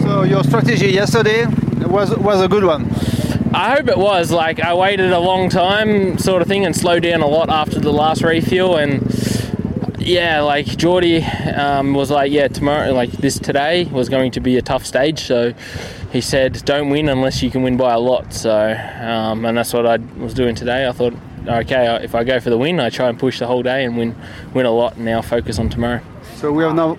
[0.03, 1.47] So your strategy yesterday
[1.87, 2.91] was was a good one.
[3.55, 4.31] I hope it was.
[4.31, 7.81] Like I waited a long time, sort of thing, and slowed down a lot after
[7.81, 8.77] the last refuel.
[8.77, 9.03] And
[9.99, 14.57] yeah, like Geordie um, was like, yeah, tomorrow, like this today was going to be
[14.57, 15.21] a tough stage.
[15.21, 15.55] So
[16.13, 18.33] he said, don't win unless you can win by a lot.
[18.33, 20.89] So um, and that's what I was doing today.
[20.89, 21.15] I thought,
[21.47, 23.97] okay, if I go for the win, I try and push the whole day and
[23.97, 24.17] win
[24.55, 24.97] win a lot.
[24.97, 26.01] And now focus on tomorrow.
[26.37, 26.99] So we have now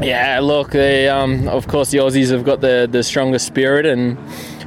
[0.00, 4.16] Yeah, look, they, um, of course the Aussies have got the, the strongest spirit, and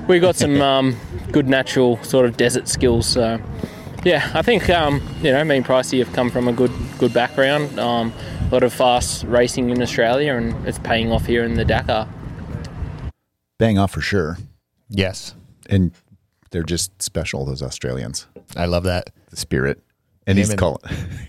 [0.08, 0.98] we got some um,
[1.32, 3.06] good natural sort of desert skills.
[3.06, 3.40] So,
[4.04, 7.14] yeah, I think um, you know me and Pricey have come from a good good
[7.14, 7.80] background.
[7.80, 8.14] Um,
[8.50, 12.08] a lot of fast racing in Australia, and it's paying off here in the Dakar.
[13.58, 14.38] Bang off for sure.
[14.90, 15.34] Yes,
[15.70, 15.92] And
[16.52, 18.28] they're just special, those Australians.
[18.56, 19.10] I love that.
[19.30, 19.82] The spirit.
[20.28, 20.80] And Him he's and- calling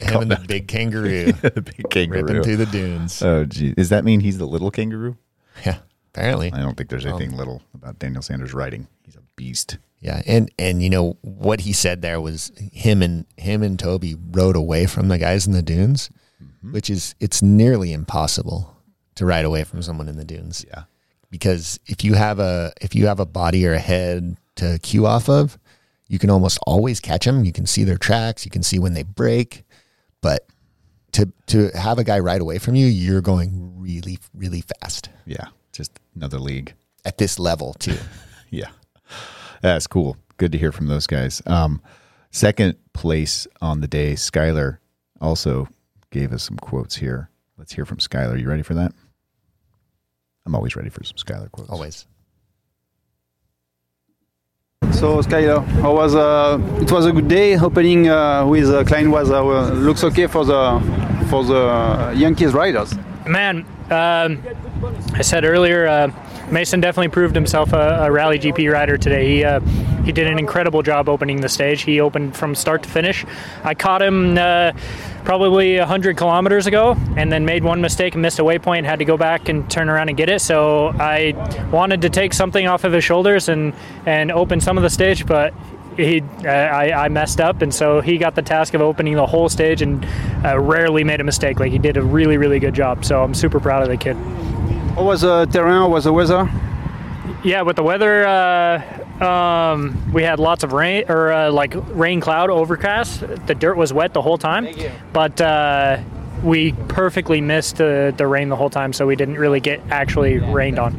[0.01, 2.23] Him and the big kangaroo the big kangaroo.
[2.23, 3.23] ripping through the dunes.
[3.23, 3.73] Oh, gee.
[3.73, 5.17] Does that mean he's the little kangaroo?
[5.65, 5.79] yeah,
[6.15, 6.53] apparently.
[6.53, 8.89] I don't think there's um, anything little about Daniel Sanders writing.
[9.03, 9.79] He's a beast.
[10.01, 14.15] Yeah, and and you know what he said there was him and him and Toby
[14.33, 16.11] rode away from the guys in the dunes,
[16.43, 16.73] mm-hmm.
[16.73, 18.77] which is it's nearly impossible
[19.15, 20.65] to ride away from someone in the dunes.
[20.69, 20.85] Yeah.
[21.31, 25.07] Because if you have a if you have a body or a head to cue
[25.07, 25.59] off of,
[26.09, 27.45] you can almost always catch them.
[27.45, 28.45] You can see their tracks.
[28.45, 29.65] You can see when they break,
[30.23, 30.47] but
[31.13, 35.49] to to have a guy ride away from you, you're going really really fast Yeah.
[35.73, 36.75] Just another league.
[37.05, 37.97] at this level too.
[38.51, 38.69] Yeah.
[39.61, 40.17] That's cool.
[40.37, 41.43] Good to hear from those guys.
[41.47, 41.83] Um,
[42.31, 44.79] second place on the day, Skyler
[45.21, 45.69] also
[46.11, 47.29] gave us some quotes here.
[47.59, 48.39] Let's hear from Skyler.
[48.41, 48.93] You ready for that?
[50.47, 51.69] I'm always ready for some Skyler quotes.
[51.71, 52.07] always.
[54.93, 57.59] So Skyler, how was uh, it was a good day.
[57.59, 59.43] Opening uh, with uh, Klein was uh,
[59.75, 60.81] looks okay for the
[61.29, 62.95] for the Yankees riders.
[63.27, 64.41] Man, um,
[65.15, 66.13] I said earlier, uh,
[66.51, 69.37] Mason definitely proved himself a, a rally GP rider today.
[69.37, 69.61] He uh,
[70.05, 71.83] he did an incredible job opening the stage.
[71.83, 73.25] He opened from start to finish.
[73.65, 74.73] I caught him uh,
[75.25, 78.85] probably 100 kilometers ago, and then made one mistake and missed a waypoint.
[78.85, 80.41] Had to go back and turn around and get it.
[80.41, 81.33] So I
[81.73, 83.75] wanted to take something off of his shoulders and
[84.07, 85.53] and open some of the stage, but
[85.97, 89.27] he uh, I, I messed up and so he got the task of opening the
[89.27, 90.07] whole stage and
[90.45, 93.33] uh, rarely made a mistake like he did a really really good job so i'm
[93.33, 94.15] super proud of the kid
[94.97, 95.75] How was the terrain?
[95.83, 96.49] How was the weather?
[97.45, 102.21] yeah with the weather uh, um, we had lots of rain or uh, like rain
[102.21, 104.67] cloud overcast the dirt was wet the whole time
[105.13, 105.99] but uh,
[106.43, 110.39] we perfectly missed the, the rain the whole time so we didn't really get actually
[110.39, 110.93] rained on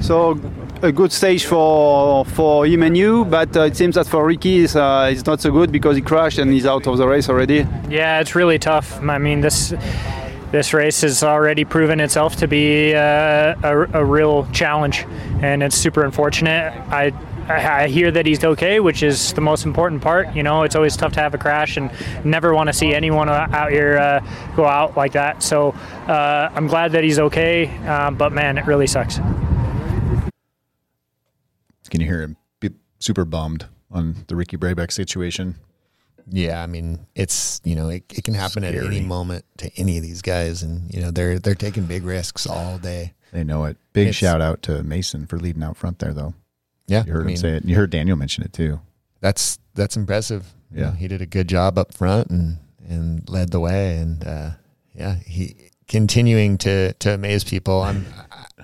[0.00, 0.40] So
[0.82, 4.64] a good stage for for him and you, but uh, it seems that for Ricky
[4.64, 7.28] it's, uh, it's not so good because he crashed and he's out of the race
[7.28, 7.66] already.
[7.90, 8.98] Yeah, it's really tough.
[9.02, 9.74] I mean, this
[10.52, 15.06] this race has already proven itself to be uh, a, a real challenge,
[15.42, 16.72] and it's super unfortunate.
[16.90, 17.12] I.
[17.48, 20.36] I hear that he's okay, which is the most important part.
[20.36, 21.90] You know, it's always tough to have a crash, and
[22.24, 25.42] never want to see anyone out here uh, go out like that.
[25.42, 25.70] So
[26.06, 29.16] uh, I'm glad that he's okay, uh, but man, it really sucks.
[31.90, 35.56] Can you hear him be super bummed on the Ricky Brabec situation?
[36.32, 39.96] Yeah, I mean, it's you know, it, it can happen at any moment to any
[39.96, 43.14] of these guys, and you know, they're they're taking big risks all day.
[43.32, 43.76] They know it.
[43.92, 46.34] Big It's- shout out to Mason for leading out front there, though.
[46.86, 47.64] Yeah, You heard I mean, him say it.
[47.64, 48.80] You heard Daniel mention it too.
[49.20, 50.52] that's that's impressive.
[50.72, 50.84] You Yeah.
[50.86, 54.50] know, he did a good job up front and and led the way, and uh,
[54.94, 57.80] yeah, he continuing to to amaze people.
[57.82, 58.06] I'm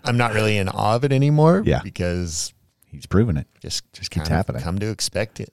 [0.04, 1.62] I'm not really in awe of it anymore.
[1.66, 1.80] Yeah.
[1.82, 2.52] because
[2.86, 3.46] He's proven it.
[3.60, 4.62] just Just of happening.
[4.62, 5.52] Come to expect it.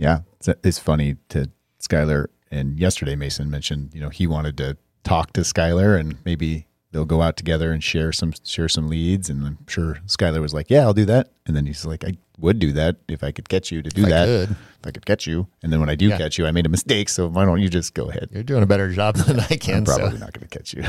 [0.00, 2.26] Yeah, it's, it's funny to Skyler.
[2.50, 7.04] And yesterday, Mason mentioned you know he wanted to talk to Skyler and maybe they'll
[7.04, 9.30] go out together and share some share some leads.
[9.30, 12.14] And I'm sure Skyler was like, "Yeah, I'll do that." And then he's like, "I
[12.38, 14.26] would do that if I could catch you to do If I that.
[14.26, 14.50] could.
[14.80, 16.18] If I could catch you." And then when I do Yeah.
[16.18, 17.08] catch you, I made a mistake.
[17.08, 18.30] So why don't you just go ahead?
[18.32, 19.76] You're doing a better job than I can.
[19.78, 20.24] I'm probably so.
[20.24, 20.82] not going to catch you.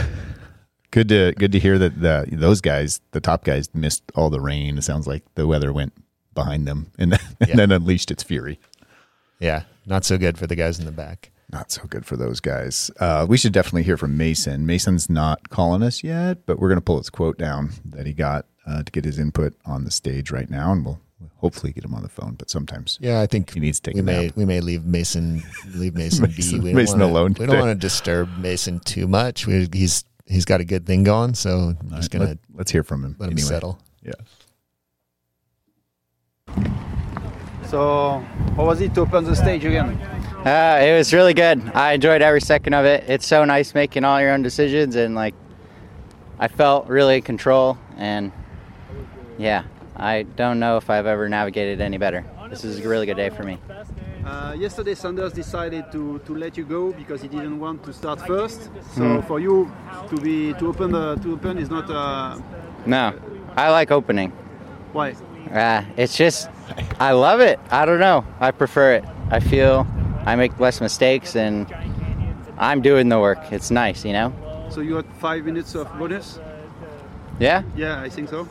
[0.92, 4.42] good to good to hear that the those guys, the top guys, missed all the
[4.42, 4.78] rain.
[4.78, 5.94] It sounds like the weather went
[6.34, 7.48] behind them and then, Yeah.
[7.52, 8.58] and then unleashed its fury.
[9.42, 11.32] Yeah, not so good for the guys in the back.
[11.52, 12.90] Not so good for those guys.
[13.00, 14.66] Uh, we should definitely hear from Mason.
[14.66, 18.14] Mason's not calling us yet, but we're going to pull his quote down that he
[18.14, 21.02] got uh, to get his input on the stage right now, and we'll
[21.38, 22.36] hopefully get him on the phone.
[22.36, 24.36] But sometimes Yeah, I think he needs to take we a may nap.
[24.38, 25.44] we may leave Mason
[25.76, 26.64] leave Mason, Mason- be.
[26.64, 29.46] We don't Mason wanna, alone We don't want to disturb Mason too much.
[29.46, 32.84] We, he's he's got a good thing going, so I'm just gonna Let, us hear
[32.84, 33.16] from him.
[33.20, 33.78] let him settle.
[34.04, 34.14] Yeah.
[37.72, 38.20] So
[38.58, 39.92] how was it to open the stage again?
[40.46, 41.72] Uh, it was really good.
[41.74, 43.06] I enjoyed every second of it.
[43.08, 45.34] It's so nice making all your own decisions, and like,
[46.38, 47.78] I felt really in control.
[47.96, 48.34] And
[49.38, 49.64] yeah,
[49.96, 52.26] I don't know if I've ever navigated any better.
[52.50, 53.58] This is a really good day for me.
[54.26, 58.20] Uh, yesterday, Sanders decided to, to let you go because he didn't want to start
[58.28, 58.70] first.
[58.96, 59.72] So for you
[60.10, 62.38] to be to open the to open is not uh,
[62.86, 63.14] No,
[63.56, 64.32] I like opening.
[64.92, 65.16] why.
[65.54, 66.50] Uh, it's just,
[67.00, 67.60] I love it.
[67.70, 68.26] I don't know.
[68.40, 69.06] I prefer it.
[69.30, 69.88] I feel
[70.26, 71.74] I make less mistakes, and
[72.58, 73.52] I'm doing the work.
[73.52, 74.34] It's nice, you know.
[74.70, 76.40] So you got five minutes of bonus.
[77.40, 77.64] Yeah.
[77.76, 78.48] Yeah, I think so.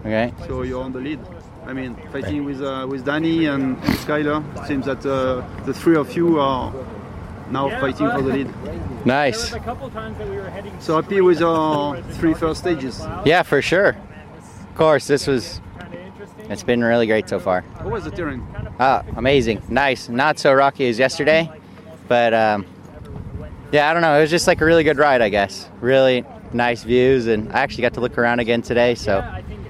[0.00, 0.32] Okay.
[0.46, 1.20] So you're on the lead.
[1.66, 4.42] I mean, fighting with uh, with Danny and, and Skyler.
[4.58, 6.72] It seems that uh, the three of you are
[7.50, 9.06] now fighting for the lead.
[9.06, 9.50] Nice.
[9.50, 13.00] couple times that we were heading So happy with our three first stages.
[13.24, 13.90] Yeah, for sure.
[13.90, 15.60] of course, this was.
[16.50, 17.62] It's been really great so far.
[17.82, 18.46] What was the terrain?
[18.78, 20.08] Ah, amazing, nice.
[20.08, 21.50] Not so rocky as yesterday,
[22.08, 22.66] but um,
[23.70, 24.16] yeah, I don't know.
[24.18, 25.68] It was just like a really good ride, I guess.
[25.80, 28.94] Really nice views, and I actually got to look around again today.
[28.94, 29.24] So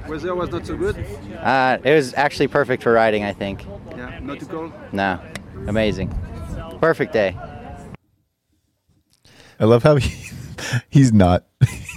[0.09, 0.97] Weather was not so good.
[1.41, 3.23] uh, it was actually perfect for riding.
[3.23, 3.65] I think.
[3.91, 4.73] Yeah, not too cold.
[4.93, 5.21] No,
[5.69, 6.13] amazing,
[6.81, 7.37] perfect day.
[9.61, 10.31] I love how he,
[10.91, 11.47] he's not.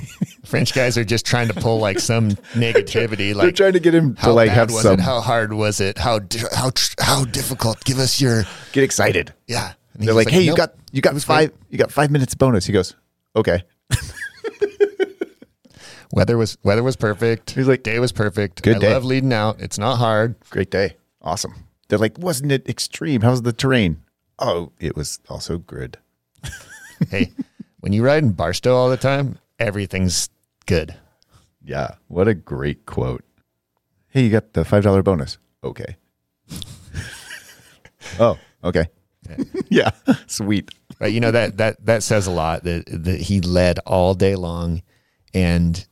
[0.46, 3.34] French guys are just trying to pull like some negativity.
[3.34, 5.00] They're Like trying to get him to how like have was some it?
[5.02, 5.98] How hard was it?
[5.98, 6.20] How
[6.54, 7.84] how how difficult?
[7.84, 9.34] Give us your get excited.
[9.48, 9.74] yeah.
[9.94, 12.66] And They're he's like, hey, you got you got five you got five minutes bonus.
[12.66, 12.96] He goes,
[13.36, 13.64] okay.
[16.12, 17.52] Weather was weather was perfect.
[17.52, 18.62] He's like, day was perfect.
[18.62, 19.60] "Good I day." love leading out.
[19.60, 20.36] It's not hard.
[20.50, 20.96] Great day.
[21.22, 21.54] Awesome.
[21.90, 23.22] They're like, wasn't it extreme?
[23.22, 24.02] How's the terrain?
[24.40, 25.98] Oh, it was also good.
[27.10, 27.32] hey,
[27.80, 30.30] when you ride in Barstow all the time, everything's
[30.66, 30.96] good.
[31.64, 31.96] Yeah.
[32.08, 33.24] What a great quote.
[34.10, 35.38] Hey, you got the five dollar bonus.
[35.64, 35.98] Okay.
[38.20, 38.86] oh, okay.
[39.70, 39.92] yeah.
[40.28, 40.72] Sweet.
[41.00, 44.36] But you know that that that says a lot that that he led all day
[44.36, 44.82] long,
[45.34, 45.86] and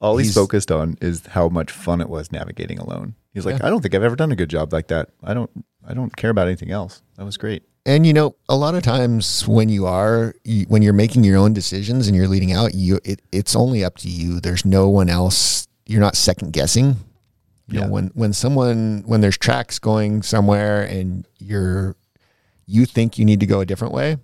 [0.00, 3.14] All he's, He's- focused on is how much fun it was navigating alone.
[3.34, 5.10] He's like, I don't think I've ever done a good job like that.
[5.22, 5.50] I don't
[5.86, 7.02] I don't care about anything else.
[7.16, 7.62] That was great.
[7.86, 11.36] And you know a lot of times when you are you, when you're making your
[11.38, 14.40] own decisions and you're leading out, you it, it's only up to you.
[14.40, 15.66] There's no one else.
[15.86, 16.96] You're not second guessing.
[17.68, 17.86] You Yeah.
[17.86, 21.96] know when when someone when there's tracks going somewhere and you're
[22.66, 24.16] you think you need to go a different way,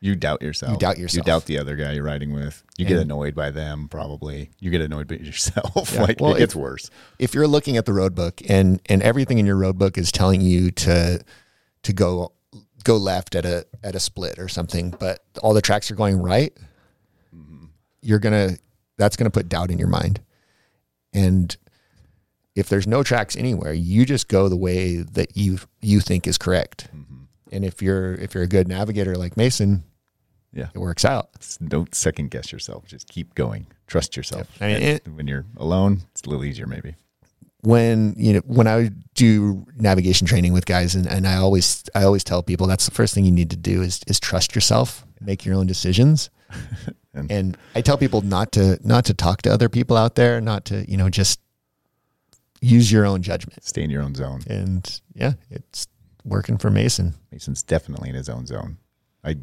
[0.00, 0.72] You doubt yourself.
[0.72, 1.16] You doubt yourself.
[1.16, 2.62] You doubt the other guy you're riding with.
[2.76, 4.50] You get annoyed by them, probably.
[4.60, 5.92] You get annoyed by yourself.
[5.94, 6.02] Yeah.
[6.02, 6.90] like Well, it gets if- worse.
[7.18, 10.10] if you're looking at the road book and and everything in your road book is
[10.10, 11.20] telling you to
[11.82, 12.32] to go
[12.88, 16.16] go left at a at a split or something, but all the tracks are going
[16.16, 16.52] right,
[17.34, 17.66] mm-hmm.
[18.00, 18.56] you're gonna
[18.96, 20.20] that's gonna put doubt in your mind.
[21.12, 21.54] And
[22.56, 26.38] if there's no tracks anywhere, you just go the way that you you think is
[26.38, 26.88] correct.
[26.96, 27.24] Mm-hmm.
[27.52, 29.84] And if you're if you're a good navigator like Mason,
[30.52, 30.68] Yeah.
[30.74, 31.28] it works out.
[31.66, 32.86] Don't second guess yourself.
[32.86, 33.66] Just keep going.
[33.86, 34.48] Trust yourself.
[34.60, 36.94] I mean, And it- when you're alone, it's a little easier maybe.
[37.68, 42.04] When you know when I do navigation training with guys and, and I always I
[42.04, 45.04] always tell people that's the first thing you need to do is is trust yourself,
[45.20, 46.30] make your own decisions.
[47.14, 50.40] And- and I tell people not to not to talk to other people out there,
[50.40, 51.40] not to, you know, just
[52.60, 53.64] use your own judgment.
[53.64, 54.42] Stay in your own zone.
[54.46, 55.88] And yeah, it's
[56.24, 57.14] working for Mason.
[57.32, 58.76] Mason's definitely in his own zone.
[59.24, 59.36] I,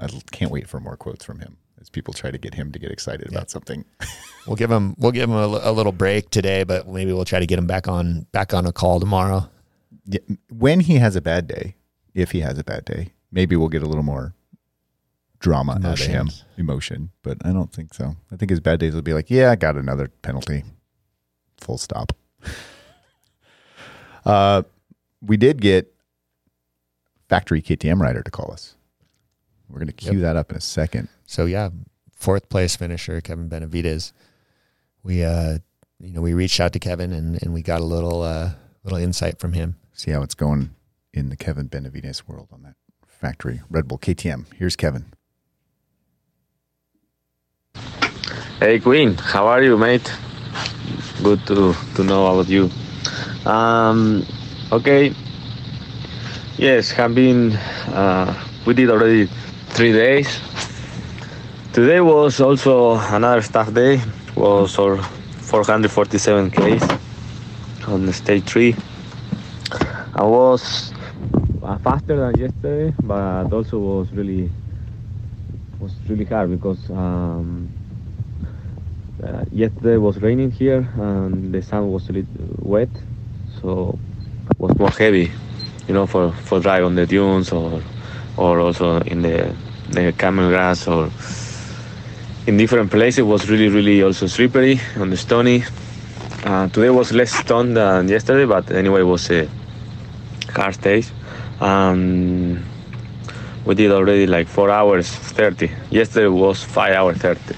[0.00, 2.78] I can't wait for more quotes from him as people try to get him to
[2.78, 3.84] get excited about something.
[4.46, 7.38] We'll give him we'll give him a, a little break today, but maybe we'll try
[7.38, 9.46] to get him back on back on a call tomorrow.
[10.06, 11.74] Yeah, when he has a bad day,
[12.14, 14.32] if he has a bad day, maybe we'll get a little more
[15.38, 17.10] drama out of him, emotion.
[17.22, 18.16] But I don't think so.
[18.32, 20.64] I think his bad days will be like, yeah, I got another penalty.
[21.58, 22.14] Full stop.
[24.24, 24.62] uh,
[25.20, 25.92] we did get
[27.28, 28.76] factory KTM rider to call us.
[29.68, 30.22] We're going to cue Yep.
[30.22, 31.08] that up in a second.
[31.28, 31.68] So yeah,
[32.10, 34.14] fourth place finisher Kevin Benavides.
[35.02, 35.58] We uh
[36.00, 38.98] you know we reached out to Kevin and and we got a little uh little
[38.98, 39.76] insight from him.
[39.92, 40.74] See how it's going
[41.12, 44.46] in the Kevin Benavides world on that factory Red Bull KTM.
[44.54, 45.04] Here's Kevin.
[48.58, 50.10] Hey Queen, how are you, mate?
[51.22, 52.70] Good to, to know about you.
[53.44, 54.24] Um,
[54.72, 55.14] okay.
[56.56, 57.52] Yes, have been.
[57.92, 58.32] Uh,
[58.66, 59.28] we did already
[59.68, 60.40] three days.
[61.78, 64.02] Today was also another staff day.
[64.34, 66.82] Was our 447 Ks
[67.86, 68.74] on stage three.
[70.12, 70.92] I was
[71.62, 74.50] uh, faster than yesterday, but also was really
[75.78, 76.90] was really hard because.
[76.90, 77.70] Um,
[79.22, 82.88] uh, yesterday was raining here and the sun was a little wet
[83.60, 83.98] so
[84.48, 85.28] it was more heavy
[85.88, 87.82] you know for for drive on the dunes or
[88.36, 89.52] or also in the
[89.90, 91.10] the camel grass or
[92.48, 95.62] in different places it was really really also slippery the stony.
[96.44, 99.46] Uh, today was less stone than yesterday but anyway it was a
[100.56, 101.08] hard stage
[101.60, 102.64] um,
[103.66, 107.54] we did already like 4 hours 30 yesterday was 5 hours 30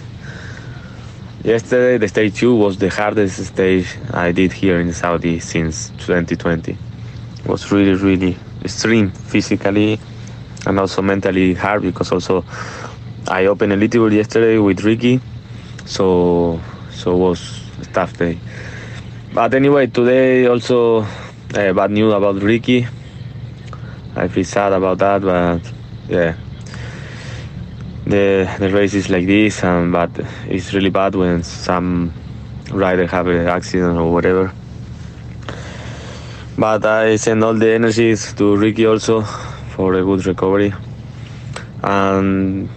[1.43, 6.73] Yesterday, the stage two was the hardest stage I did here in Saudi since 2020.
[6.73, 9.99] It was really, really extreme physically
[10.67, 12.45] and also mentally hard because also
[13.31, 15.21] I opened a little yesterday with Ricky,
[15.87, 18.41] so so was a tough day.
[19.33, 21.03] But anyway, today also
[21.55, 22.89] uh, bad news about Ricky.
[24.17, 25.63] I feel sad about that, but
[26.09, 26.35] yeah,
[28.05, 30.11] the the race is like this, and but
[30.49, 32.13] it's really bad when some
[32.73, 34.53] rider have an accident or whatever.
[36.59, 40.75] But I send all the energies to Ricky also for a good recovery.
[41.83, 42.69] And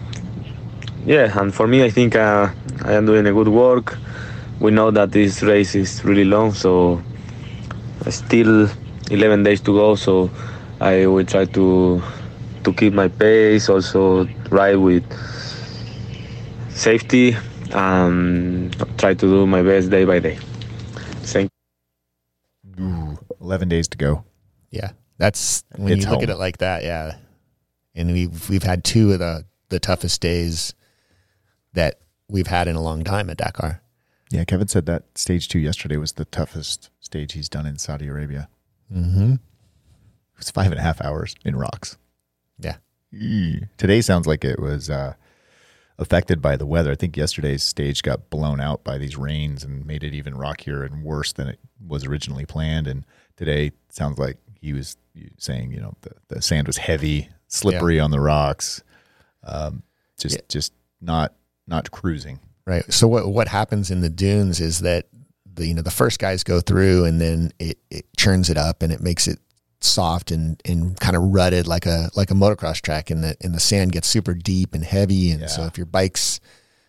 [1.06, 2.50] yeah, and for me, I think uh,
[2.84, 3.98] I am doing a good work.
[4.60, 7.02] We know that this race is really long, so
[8.10, 8.70] still
[9.12, 9.96] 11 days to go.
[9.96, 10.30] So
[10.80, 12.02] I will try to
[12.64, 15.04] to keep my pace, also ride with
[16.70, 17.36] safety,
[17.72, 20.38] and try to do my best day by day.
[21.24, 21.50] Thank.
[22.80, 24.24] Ooh, 11 days to go.
[24.72, 26.84] Yeah, that's when It's you look at it like that.
[26.84, 27.18] Yeah,
[27.94, 30.74] and we've we've had two of the the toughest days
[31.74, 33.82] that we've had in a long time at Dakar.
[34.32, 38.08] Yeah, Kevin said that stage two yesterday was the toughest stage he's done in Saudi
[38.08, 38.50] Arabia.
[38.92, 39.34] Mm-hmm.
[39.34, 39.40] It
[40.38, 41.98] was five and a half hours in rocks.
[42.60, 42.78] Yeah.
[43.78, 45.14] Today sounds like it was uh,
[46.00, 46.92] affected by the weather.
[46.92, 50.84] I think yesterday's stage got blown out by these rains and made it even rockier
[50.84, 52.88] and worse than it was originally planned.
[52.88, 53.06] And
[53.38, 54.98] today sounds like he was
[55.38, 58.82] saying, you know, the, the sand was heavy, slippery on the rocks,
[59.44, 59.84] um,
[60.18, 60.42] just Yeah.
[60.50, 61.36] just not
[61.68, 62.40] not cruising.
[62.66, 62.92] right.
[62.92, 65.08] So what what happens in the dunes is that
[65.56, 68.82] the you know the first guys go through and then it it churns it up
[68.82, 69.40] and it makes it
[69.82, 73.54] soft and and kind of rutted like a like a motocross track and the and
[73.54, 76.40] the sand gets super deep and heavy and so if your bike's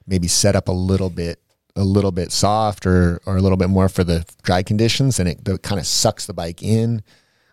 [0.06, 1.40] maybe set up a little bit
[1.76, 5.28] a little bit soft or or a little bit more for the dry conditions and
[5.28, 7.02] it, it kind of sucks the bike in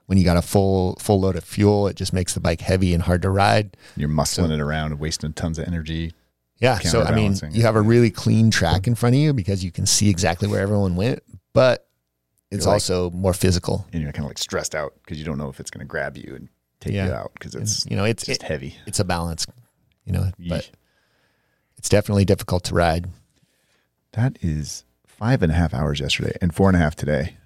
[0.06, 2.94] when you got a full full load of fuel it just makes the bike heavy
[2.94, 6.14] and hard to ride You're muscling it around and wasting tons of energy.
[6.62, 6.80] Yeah.
[6.80, 9.71] So I mean, you have a really clean track in front of you because you
[9.71, 11.21] can see exactly where everyone went,
[11.54, 11.88] but
[12.52, 13.86] it's like- also more physical.
[13.91, 15.89] And you're kind of like stressed out because you don't know if it's going to
[15.89, 16.47] grab you and
[16.80, 17.08] take Yeah.
[17.08, 18.76] you out because it's you know, it's just it- heavy.
[18.86, 19.45] it's a balance,
[20.06, 20.69] you know, but
[21.78, 23.08] it's definitely difficult to ride.
[24.13, 27.38] That is five and a half hours yesterday and four and a half today.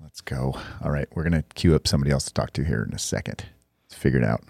[0.00, 0.58] Let's go.
[0.82, 1.06] All right.
[1.14, 3.44] We're going to queue up somebody else to talk to here in a second.
[3.84, 4.42] Let's figure it out.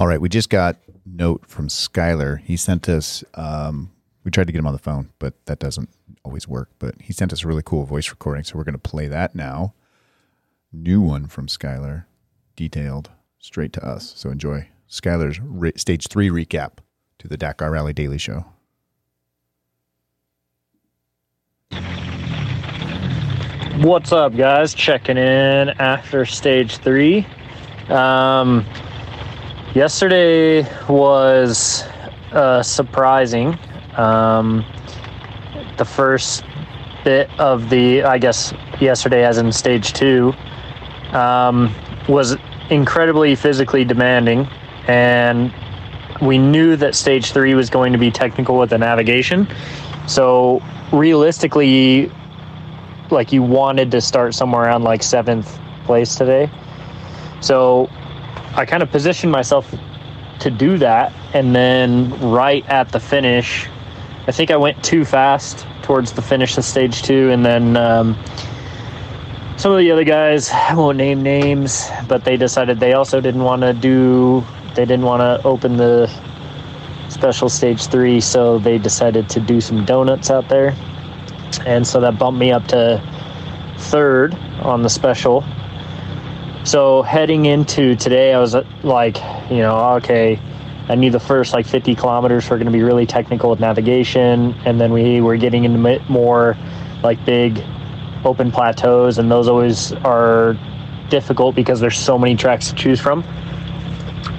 [0.00, 0.18] All right.
[0.18, 2.40] We just got note from Skyler.
[2.40, 3.92] He sent us, um,
[4.24, 5.90] we tried to get him on the phone, but that doesn't
[6.24, 6.70] always work.
[6.78, 8.42] But he sent us a really cool voice recording.
[8.42, 9.74] So we're going to play that now.
[10.72, 12.06] New one from Skyler,
[12.56, 13.10] detailed
[13.40, 14.14] straight to us.
[14.16, 16.78] So enjoy Skyler's re- stage three recap
[17.18, 18.46] to the Dakar Rally Daily Show.
[23.82, 24.72] What's up, guys?
[24.72, 27.26] Checking in after stage three.
[27.90, 28.64] Um,
[29.74, 31.82] yesterday was
[32.32, 33.58] uh, surprising.
[33.96, 34.64] Um,
[35.78, 36.44] the first
[37.04, 40.34] bit of the, I guess, yesterday, as in stage two,
[41.12, 41.74] um,
[42.08, 42.36] was
[42.70, 44.48] incredibly physically demanding.
[44.86, 45.52] And
[46.20, 49.48] we knew that stage three was going to be technical with the navigation.
[50.06, 52.10] So, realistically,
[53.10, 56.50] like you wanted to start somewhere around like seventh place today.
[57.40, 57.88] So
[58.54, 59.72] I kind of positioned myself
[60.40, 61.12] to do that.
[61.34, 63.68] And then right at the finish,
[64.26, 67.30] I think I went too fast towards the finish of stage two.
[67.30, 68.18] And then um,
[69.56, 73.42] some of the other guys, I won't name names, but they decided they also didn't
[73.42, 76.10] want to do, they didn't want to open the
[77.08, 78.20] special stage three.
[78.20, 80.74] So they decided to do some donuts out there
[81.66, 83.02] and so that bumped me up to
[83.78, 85.44] third on the special.
[86.64, 89.16] So heading into today, I was uh, like,
[89.50, 90.38] you know, okay,
[90.88, 94.54] I knew the first like 50 kilometers were going to be really technical with navigation,
[94.66, 96.56] and then we were getting into more
[97.02, 97.64] like big
[98.24, 100.58] open plateaus, and those always are
[101.08, 103.24] difficult because there's so many tracks to choose from.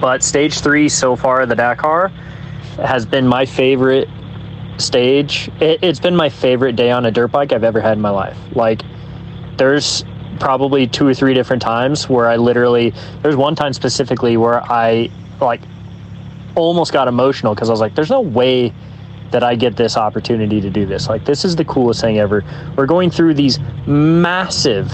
[0.00, 2.08] But stage three so far, the Dakar,
[2.76, 4.08] has been my favorite
[4.78, 5.50] stage.
[5.60, 8.10] It, it's been my favorite day on a dirt bike I've ever had in my
[8.10, 8.38] life.
[8.54, 8.82] Like,
[9.56, 10.04] there's
[10.38, 15.10] probably two or three different times where I literally, there's one time specifically where I
[15.40, 15.60] like
[16.54, 18.72] almost got emotional because I was like, there's no way
[19.30, 21.08] that I get this opportunity to do this.
[21.08, 22.44] Like, this is the coolest thing ever.
[22.76, 24.92] We're going through these massive,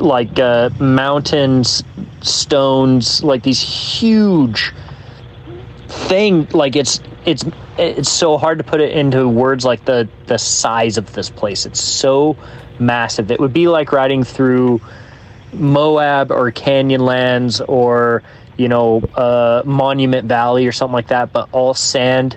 [0.00, 1.82] like, uh, mountains,
[2.20, 4.72] stones, like these huge
[5.94, 7.44] thing like it's it's
[7.78, 11.66] it's so hard to put it into words like the the size of this place
[11.66, 12.36] it's so
[12.80, 13.30] massive.
[13.30, 14.80] It would be like riding through
[15.52, 18.22] moab or canyonlands or
[18.56, 22.36] you know uh, monument valley or something like that but all sand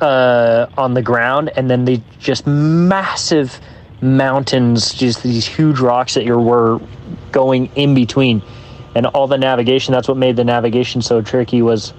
[0.00, 3.60] uh, on the ground and then the just massive
[4.00, 6.80] mountains just these huge rocks that you were
[7.32, 8.42] going in between.
[8.94, 11.92] And all the navigation that's what made the navigation so tricky was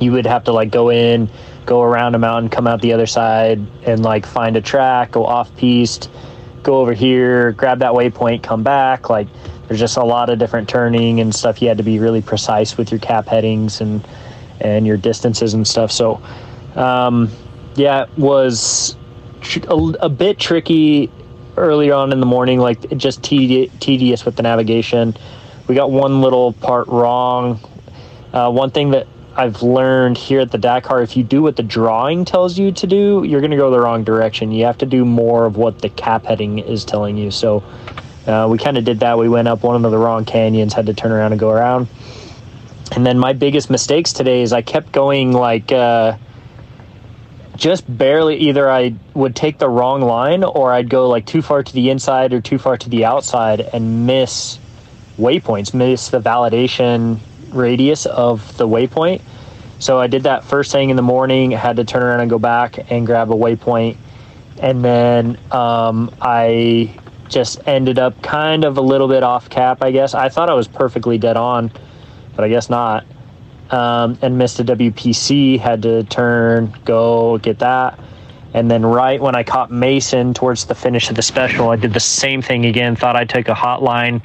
[0.00, 1.28] you would have to like go in
[1.66, 5.24] go around a mountain, come out the other side, and like find a track, go
[5.24, 6.10] off piste,
[6.64, 9.08] go over here, grab that waypoint, come back.
[9.08, 9.28] Like
[9.68, 11.62] there's just a lot of different turning and stuff.
[11.62, 14.06] You had to be really precise with your cap headings and
[14.60, 15.92] and your distances and stuff.
[15.92, 16.22] So
[16.74, 17.30] um,
[17.76, 18.96] yeah, it was
[19.40, 21.10] tr- a, a bit tricky
[21.56, 25.16] early on in the morning, like just tedi- tedious with the navigation.
[25.68, 27.60] We got one little part wrong.
[28.32, 29.06] Uh, one thing that
[29.36, 32.86] I've learned here at the Dakar, if you do what the drawing tells you to
[32.86, 34.52] do, you're going to go the wrong direction.
[34.52, 37.32] You have to do more of what the cap heading is telling you.
[37.32, 37.64] So
[38.28, 39.18] uh, we kind of did that.
[39.18, 41.88] We went up one of the wrong canyons, had to turn around and go around.
[42.92, 46.16] And then my biggest mistakes today is I kept going like uh,
[47.56, 48.36] just barely.
[48.36, 51.90] Either I would take the wrong line or I'd go like too far to the
[51.90, 54.60] inside or too far to the outside and miss
[55.18, 57.18] waypoints, miss the validation
[57.54, 59.22] radius of the waypoint.
[59.78, 62.38] So I did that first thing in the morning, had to turn around and go
[62.38, 63.96] back and grab a waypoint.
[64.60, 66.98] And then um, I
[67.28, 70.14] just ended up kind of a little bit off cap, I guess.
[70.14, 71.70] I thought I was perfectly dead on,
[72.36, 73.04] but I guess not.
[73.70, 77.98] Um, and missed a WPC, had to turn, go get that.
[78.54, 81.92] And then right when I caught Mason towards the finish of the special, I did
[81.92, 82.94] the same thing again.
[82.94, 84.22] Thought I took a hot line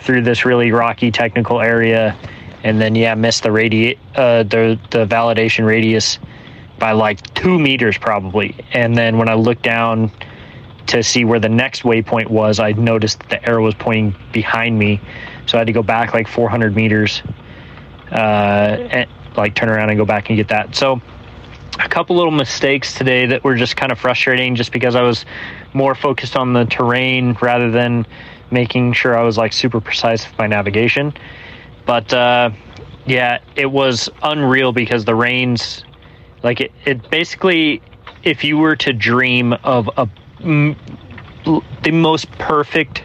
[0.00, 2.16] through this really rocky technical area,
[2.64, 6.18] and then yeah, missed the radi- uh, the the validation radius
[6.78, 8.54] by like two meters probably.
[8.72, 10.10] And then when I looked down
[10.86, 14.78] to see where the next waypoint was, I noticed that the arrow was pointing behind
[14.78, 15.00] me,
[15.46, 17.22] so I had to go back like 400 meters,
[18.10, 18.14] uh,
[18.90, 20.74] and like turn around and go back and get that.
[20.74, 21.00] So
[21.78, 25.24] a couple little mistakes today that were just kind of frustrating, just because I was
[25.74, 28.06] more focused on the terrain rather than
[28.50, 31.12] making sure I was like super precise with my navigation.
[31.88, 32.50] But uh,
[33.06, 35.84] yeah, it was unreal because the rains,
[36.42, 37.80] like it, it basically,
[38.24, 40.06] if you were to dream of a
[40.42, 40.76] m-
[41.82, 43.02] the most perfect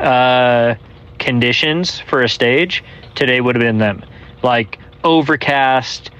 [0.00, 0.76] uh,
[1.18, 2.82] conditions for a stage,
[3.14, 4.02] today would have been them.
[4.42, 6.10] Like overcast,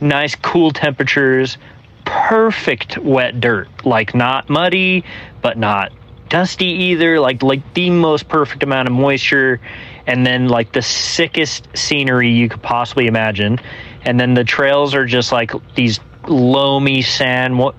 [0.00, 1.58] nice cool temperatures,
[2.06, 3.68] perfect wet dirt.
[3.84, 5.04] Like not muddy,
[5.42, 5.92] but not
[6.30, 7.20] dusty either.
[7.20, 9.60] Like like the most perfect amount of moisture,
[10.06, 13.58] and then like the sickest scenery you could possibly imagine.
[14.02, 17.74] And then the trails are just like these loamy sand, what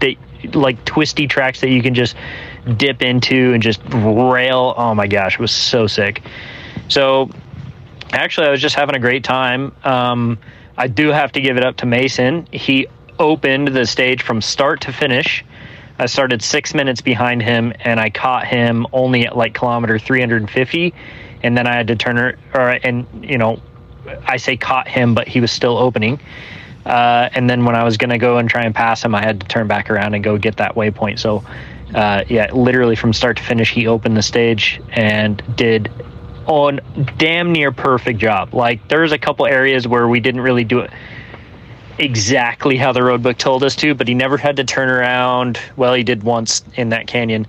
[0.00, 0.18] they
[0.52, 2.16] like twisty tracks that you can just
[2.76, 4.74] dip into and just rail.
[4.76, 6.22] Oh my gosh, it was so sick.
[6.88, 7.30] So
[8.12, 9.74] actually, I was just having a great time.
[9.84, 10.38] Um,
[10.76, 12.46] I do have to give it up to Mason.
[12.50, 12.88] He
[13.18, 15.44] opened the stage from start to finish.
[15.98, 20.92] I started six minutes behind him, and I caught him only at like kilometer 350,
[21.44, 22.36] and then I had to turn her.
[22.54, 23.60] Or and you know,
[24.26, 26.18] I say caught him, but he was still opening.
[26.84, 29.40] Uh, and then when I was gonna go and try and pass him, I had
[29.40, 31.18] to turn back around and go get that waypoint.
[31.18, 31.44] So,
[31.94, 35.92] uh, yeah, literally from start to finish, he opened the stage and did
[36.46, 36.80] on
[37.18, 38.54] damn near perfect job.
[38.54, 40.90] Like there's a couple areas where we didn't really do it
[41.98, 45.58] exactly how the road book told us to, but he never had to turn around.
[45.76, 47.46] Well, he did once in that canyon,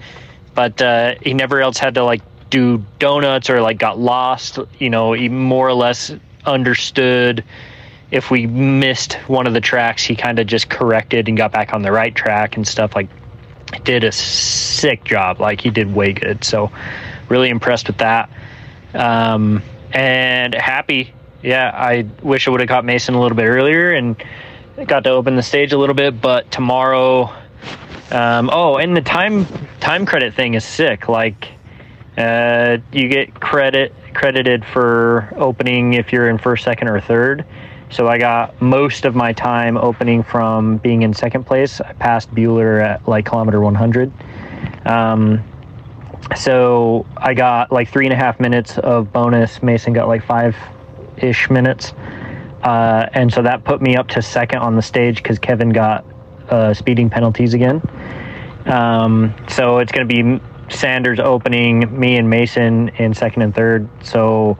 [0.54, 4.60] but uh, he never else had to like do donuts or like got lost.
[4.80, 6.14] You know, he more or less
[6.46, 7.43] understood
[8.12, 11.74] if we missed one of the tracks, he kind of just corrected and got back
[11.74, 12.96] on the right track and stuff.
[12.96, 13.10] Like,
[13.84, 15.39] did a sick job.
[15.39, 16.43] Like, he did way good.
[16.43, 16.72] So,
[17.30, 18.30] really impressed with that.
[18.93, 21.14] Um, and happy.
[21.41, 24.16] Yeah, I wish I would have caught Mason a little bit earlier and
[24.88, 26.22] got to open the stage a little bit.
[26.22, 27.34] But tomorrow,
[28.12, 29.46] um, oh, and the time
[29.80, 31.10] time credit thing is sick.
[31.10, 31.50] Like,
[32.18, 37.45] uh, you get credit credited for opening if you're in first, second, or third.
[37.89, 41.80] So I got most of my time opening from being in second place.
[41.82, 44.11] I passed Bueller at like kilometer 100.
[44.86, 45.43] Um,
[46.36, 49.61] so I got like three and a half minutes of bonus.
[49.61, 50.55] Mason got like five
[51.18, 51.93] ish minutes.
[52.63, 56.03] Uh, and so that put me up to second on the stage because Kevin got
[56.49, 57.82] uh, speeding penalties again.
[58.66, 63.88] Um, so it's going to be Sanders opening, me and Mason in second and third.
[64.03, 64.57] So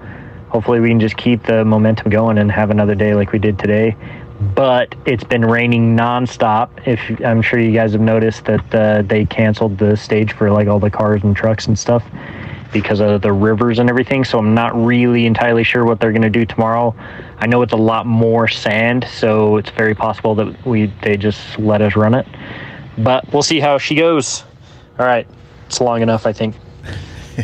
[0.50, 3.58] hopefully we can just keep the momentum going and have another day like we did
[3.60, 3.96] today.
[4.54, 6.70] But it's been raining nonstop.
[6.86, 10.68] If I'm sure you guys have noticed that uh, they canceled the stage for like
[10.68, 12.04] all the cars and trucks and stuff
[12.76, 14.26] because of the rivers and everything.
[14.26, 16.94] So I'm not really entirely sure what they're going to do tomorrow.
[17.38, 21.58] I know it's a lot more sand, so it's very possible that we they just
[21.58, 22.28] let us run it.
[22.98, 24.44] But we'll see how she goes.
[25.00, 25.26] All right,
[25.68, 26.56] it's long enough, I think.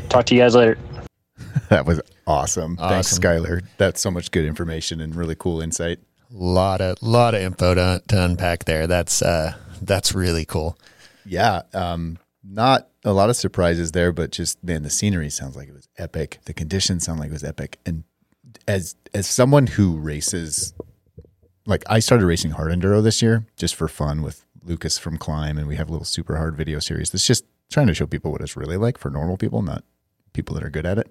[0.09, 0.77] Talk to you guys later.
[1.69, 2.75] That was awesome.
[2.77, 3.23] Thanks, Awesome.
[3.23, 3.61] Skyler.
[3.77, 5.99] That's so much good information and really cool insight.
[6.29, 8.87] lot of lot of info to, to unpack there.
[8.87, 10.77] That's uh, that's really cool.
[11.25, 15.67] Yeah, um, not a lot of surprises there, but just man, the scenery sounds like
[15.69, 16.39] it was epic.
[16.45, 18.03] The conditions sound like it was epic, and
[18.67, 20.73] as as someone who races,
[21.65, 25.57] like I started racing hard enduro this year just for fun with Lucas from Klim,
[25.57, 28.31] and we have a little super hard video series that's just trying to show people
[28.31, 29.83] what it's really like for normal people, not
[30.33, 31.09] people that are good at it.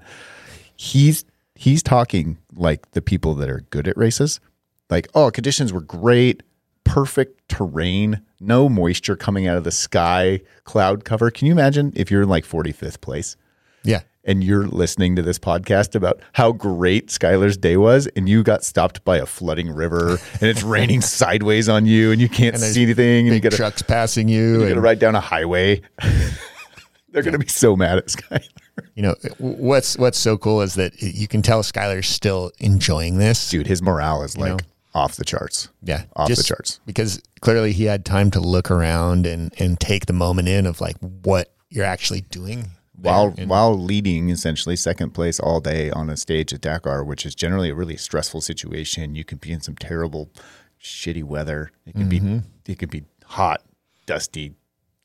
[0.77, 4.41] He's he's talking like the people that are good at races.
[4.89, 6.43] Like, oh, conditions were great,
[6.85, 11.31] perfect terrain, no moisture coming out of the sky, cloud cover.
[11.31, 13.37] Can you imagine if you're in like 45th place
[13.85, 14.01] Yeah.
[14.25, 18.65] and you're listening to this podcast about how great Skyler's day was and you got
[18.65, 22.65] stopped by a flooding river and it's raining sideways on you and you can't And
[22.65, 24.63] see anything and you Big got trucks passing you.
[24.63, 25.83] you got to ride down a highway.
[27.13, 28.49] They're going to be so mad at Skyler.
[28.95, 33.51] you know what's what's so cool is that you can tell Skyler's still enjoying this.
[33.51, 34.59] Dude, his morale is like know?
[34.95, 35.69] off the charts.
[35.83, 36.81] Yeah, Off the charts.
[36.87, 40.81] because clearly he had time to look around and and take the moment in of
[40.81, 46.11] like what you're actually doing while And- while leading essentially second place all day on
[46.11, 49.15] a stage at Dakar, which is generally a really stressful situation.
[49.15, 50.31] You can be in some terrible,
[50.83, 51.73] shitty weather.
[51.87, 52.39] It could Mm-hmm.
[52.65, 53.63] be it could be hot,
[54.07, 54.55] dusty,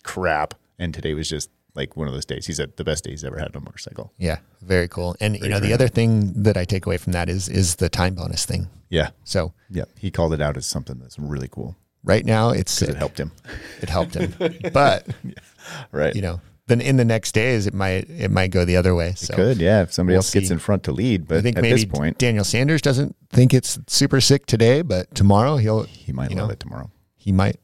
[0.04, 0.54] crap.
[0.78, 2.46] And today was just like one of those days.
[2.48, 4.12] He said the best day he's ever had on a motorcycle.
[4.18, 5.16] yeah, very cool.
[5.20, 7.90] And you know the other thing that I take away from that is is the
[7.90, 8.68] time bonus thing.
[8.90, 9.86] Yeah, So yeah.
[10.00, 13.00] He called it out as something that's really cool right now it's because it, it
[13.00, 13.32] helped him.
[13.82, 14.34] it helped him,
[14.72, 15.08] but
[15.92, 16.16] Right.
[16.16, 19.14] you know then in the next days it might it might go the other way.
[19.16, 19.82] So Could yeah.
[19.84, 21.86] If somebody We'll else gets in front to lead, but I think at maybe this
[21.86, 26.48] point, Daniel Sanders doesn't think it's super sick today, but tomorrow he'll he might love
[26.48, 26.90] know, it tomorrow.
[27.18, 27.60] he might.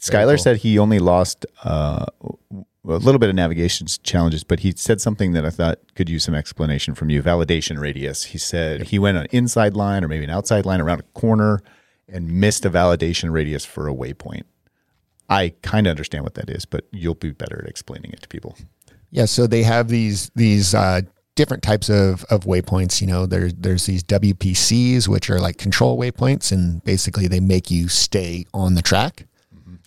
[0.00, 0.38] Skyler cool.
[0.38, 2.06] said he only lost uh,
[2.52, 6.24] a little bit of navigation challenges, but he said something that I thought could use
[6.24, 7.22] some explanation from you.
[7.22, 8.24] Validation radius.
[8.24, 11.18] He said he went on an inside line or maybe an outside line around a
[11.18, 11.60] corner
[12.08, 14.44] and missed a validation radius for a waypoint.
[15.28, 18.28] I kind of understand what that is, but you'll be better at explaining it to
[18.28, 18.56] people.
[19.10, 21.02] Yeah, so they have these these uh,
[21.34, 23.00] different types of, of waypoints.
[23.00, 27.70] You know, there's there's these WPCs, which are like control waypoints, and basically they make
[27.70, 29.27] you stay on the track.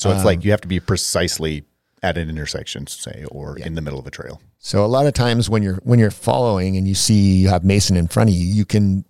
[0.01, 1.63] So it's Um, like you have to be precisely
[2.01, 4.41] at an intersection, say, or in the middle of a trail.
[4.57, 7.63] So a lot of times when you're when you're following and you see you have
[7.63, 9.05] Mason in front of you, you can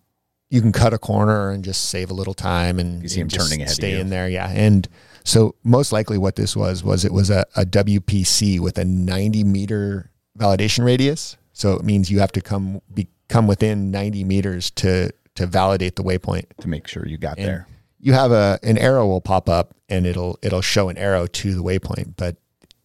[0.50, 3.30] you can cut a corner and just save a little time and You see him
[3.30, 4.28] turning ahead stay in there.
[4.28, 4.86] Yeah, and
[5.24, 9.46] so most likely what this was was it was a, a WPC with a 90
[9.46, 11.38] meter validation radius.
[11.54, 15.96] So it means you have to come be, come within 90 meters to to validate
[15.96, 16.48] the waypoint.
[16.60, 17.68] to make sure you got And there.
[18.02, 21.54] You have a an arrow will pop up and it'll it'll show an arrow to
[21.54, 22.38] the waypoint, but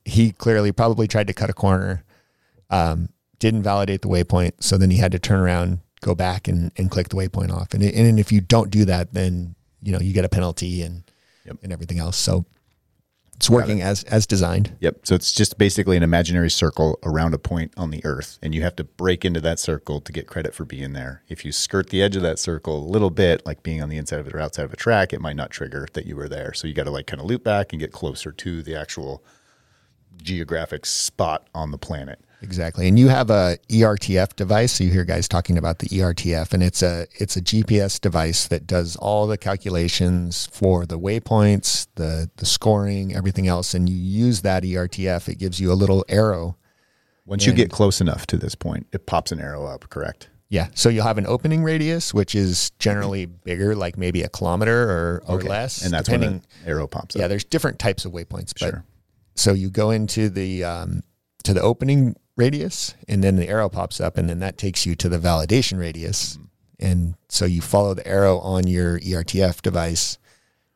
[0.04, 2.04] he clearly probably tried to cut a corner,
[2.70, 3.08] um,
[3.38, 6.90] didn't validate the waypoint, so then he had to turn around, go back and, and
[6.90, 7.74] click the waypoint off.
[7.74, 11.02] And and if you don't do that, then you know you get a penalty and
[11.46, 11.58] Yep.
[11.62, 12.16] and everything else.
[12.16, 12.44] So
[13.36, 14.76] it's working as as designed.
[14.80, 15.00] Yep.
[15.04, 18.62] So it's just basically an imaginary circle around a point on the earth, and you
[18.62, 21.22] have to break into that circle to get credit for being there.
[21.28, 23.98] If you skirt the edge of that circle a little bit, like being on the
[23.98, 26.28] inside of it or outside of a track, it might not trigger that you were
[26.28, 26.54] there.
[26.54, 29.22] So you got to like kind of loop back and get closer to the actual
[30.16, 32.20] geographic spot on the planet.
[32.42, 32.86] Exactly.
[32.86, 34.72] And you have a ERTF device.
[34.72, 38.46] So you hear guys talking about the ERTF and it's a it's a GPS device
[38.48, 43.74] that does all the calculations for the waypoints, the the scoring, everything else.
[43.74, 46.56] And you use that ERTF, it gives you a little arrow.
[47.24, 50.28] Once you get close enough to this point, it pops an arrow up, correct?
[50.48, 50.68] Yeah.
[50.74, 55.22] So you'll have an opening radius, which is generally bigger, like maybe a kilometer or,
[55.26, 55.48] or Okay.
[55.48, 55.82] less.
[55.82, 56.30] And that's depending.
[56.30, 58.52] when the arrow pops Yeah, there's different types of waypoints.
[58.60, 58.84] But Sure.
[59.34, 61.02] so you go into the um,
[61.42, 64.94] to the opening radius, and then the arrow pops up, and then that takes you
[64.96, 66.34] to the validation radius.
[66.34, 66.42] Mm-hmm.
[66.78, 70.18] And so you follow the arrow on your ERTF device,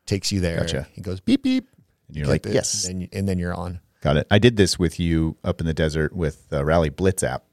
[0.07, 0.61] takes you there.
[0.61, 0.87] Gotcha.
[0.95, 1.67] It goes beep beep.
[2.07, 2.85] And you're like, the- yes.
[2.85, 3.79] and then, and then you're on.
[4.01, 4.27] Got it.
[4.31, 7.43] I did this with you up in the desert with the Rally Blitz app.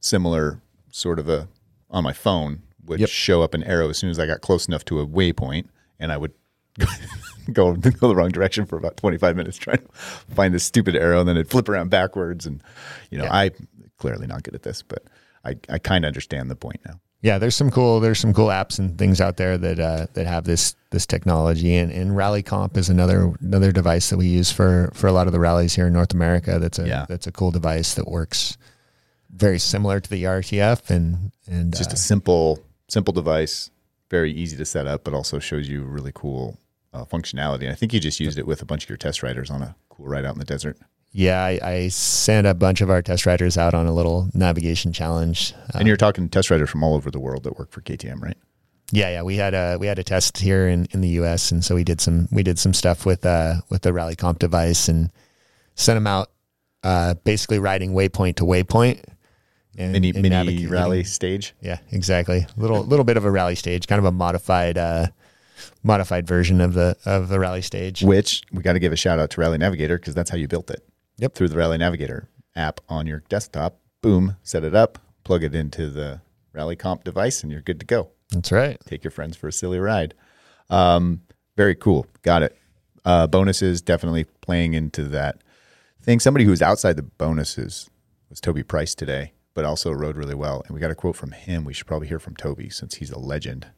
[0.00, 0.60] Similar
[0.90, 1.48] sort of a
[1.90, 3.08] on my phone would Yep.
[3.08, 5.66] show up an arrow as soon as I got close enough to a waypoint,
[6.00, 6.32] and I would
[7.52, 9.88] go go the wrong direction for about 25 minutes trying to
[10.34, 12.46] find this stupid arrow, and then it'd flip around backwards.
[12.46, 12.62] And
[13.10, 13.34] you know, Yeah.
[13.34, 13.50] I
[13.98, 15.04] clearly not good at this, but
[15.44, 17.00] I I kind of understand the point now.
[17.20, 20.26] Yeah, there's some cool there's some cool apps and things out there that uh, that
[20.26, 24.50] have this this technology and, and Rally Comp is another another device that we use
[24.50, 26.58] for for a lot of the rallies here in North America.
[26.58, 27.06] That's a Yeah.
[27.08, 28.56] that's a cool device that works
[29.30, 32.58] very similar to the RTF and and It's just uh, a simple
[32.88, 33.70] simple device,
[34.10, 36.58] very easy to set up, but also shows you really cool
[36.92, 37.62] uh, functionality.
[37.62, 39.62] And I think you just used it with a bunch of your test riders on
[39.62, 40.78] a cool ride out in the desert.
[41.12, 41.42] yeah.
[41.42, 45.54] I, I sent a bunch of our test riders out on a little navigation challenge.
[45.74, 48.20] Uh, And you're talking test riders from all over the world that work for KTM,
[48.22, 48.36] right?
[48.94, 51.50] Yeah, yeah, we had a we had a test here in, in the U.S.
[51.50, 54.38] and so we did some we did some stuff with uh with the Rally Comp
[54.38, 55.10] device and
[55.76, 56.30] sent them out,
[56.82, 59.02] uh, basically riding waypoint to waypoint.
[59.78, 61.54] And, Mini and mini rally stage.
[61.62, 62.46] Yeah, exactly.
[62.58, 65.06] Little little bit of a rally stage, kind of a modified uh,
[65.82, 68.02] modified version of the of the rally stage.
[68.02, 70.48] Which we got to give a shout out to Rally Navigator because that's how you
[70.48, 70.84] built it.
[71.18, 71.34] Yep.
[71.34, 73.78] Through the Rally Navigator app on your desktop.
[74.00, 76.20] Boom, set it up, plug it into the
[76.52, 78.10] Rally Comp device, and you're good to go.
[78.30, 78.78] That's right.
[78.86, 80.14] Take your friends for a silly ride.
[80.70, 81.22] Um,
[81.56, 82.06] very cool.
[82.22, 82.56] Got it.
[83.04, 85.42] Uh, bonuses definitely playing into that
[86.00, 86.20] thing.
[86.20, 87.90] Somebody who's outside the bonuses
[88.30, 90.62] was Toby Price today, but also rode really well.
[90.66, 91.64] And we got a quote from him.
[91.64, 93.68] We should probably hear from Toby since he's a legend.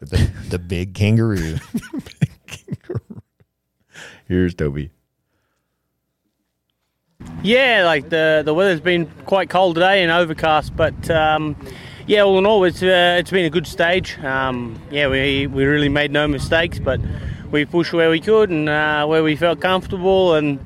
[0.00, 1.56] The the big kangaroo.
[4.26, 4.90] Here's Toby.
[7.42, 11.56] Yeah, like the the weather's been quite cold today and overcast, but um,
[12.06, 14.18] yeah, all in all, it's uh, it's been a good stage.
[14.20, 17.00] Um, yeah, we we really made no mistakes, but
[17.50, 20.60] we pushed where we could and uh, where we felt comfortable, and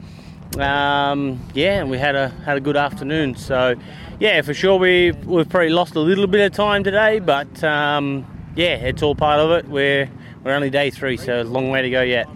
[0.59, 3.35] um, yeah, and we had a had a good afternoon.
[3.37, 3.76] So
[4.20, 8.26] yeah, for sure, we we've probably lost a little bit of time today, but um,
[8.55, 9.68] yeah, it's all part of it.
[9.68, 10.11] We're
[10.44, 12.28] we're only day three, so a long way to go yet.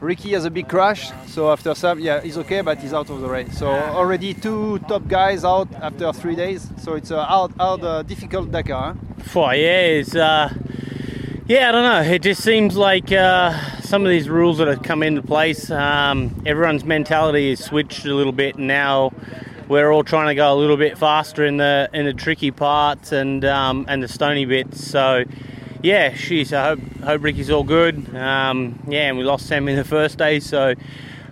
[0.00, 3.20] Ricky has a big crash, so after some, yeah, he's okay, but he's out of
[3.20, 3.56] the race.
[3.56, 6.68] So already two top guys out after three days.
[6.82, 8.96] So it's a hard, hard, uh, difficult Dakar.
[9.32, 9.50] Huh?
[9.52, 10.52] Yeah, it's uh,
[11.46, 12.12] yeah, I don't know.
[12.12, 16.42] It just seems like uh, some of these rules that have come into place, um,
[16.46, 19.12] everyone's mentality is switched a little bit, now
[19.72, 23.10] we're all trying to go a little bit faster in the in the tricky parts
[23.10, 24.86] and um, and the stony bits.
[24.86, 25.24] So.
[25.84, 28.14] Yeah, sheesh, I hope, hope Ricky's all good.
[28.14, 30.76] Um, yeah, and we lost Sam in the first day, so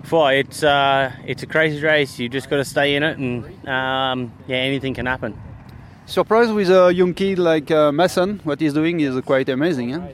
[0.08, 2.18] boy, it's uh, it's a crazy race.
[2.18, 5.40] You just got to stay in it, and um, yeah, anything can happen.
[6.06, 8.40] Surprised with a young kid like uh, Mason.
[8.42, 9.90] What he's doing is quite amazing.
[9.90, 10.08] Huh?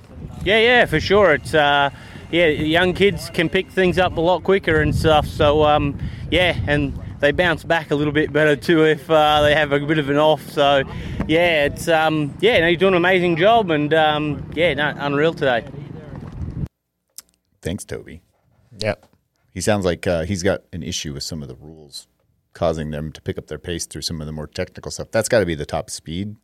[0.44, 1.32] Yeah, yeah, for sure.
[1.32, 1.88] It's uh,
[2.30, 5.26] yeah, young kids can pick things up a lot quicker and stuff.
[5.26, 5.98] So um,
[6.30, 9.80] yeah, and they bounce back a little bit better too if uh, they have a
[9.80, 10.48] bit of an off.
[10.50, 10.82] So
[11.26, 15.34] yeah, it's um, yeah, no, you're doing an amazing job, and um, yeah, no, unreal
[15.34, 15.64] today.
[17.62, 18.22] Thanks, Toby.
[18.78, 19.06] Yep.
[19.52, 22.06] He sounds like uh, he's got an issue with some of the rules,
[22.52, 25.10] causing them to pick up their pace through some of the more technical stuff.
[25.10, 26.36] That's got to be the top speed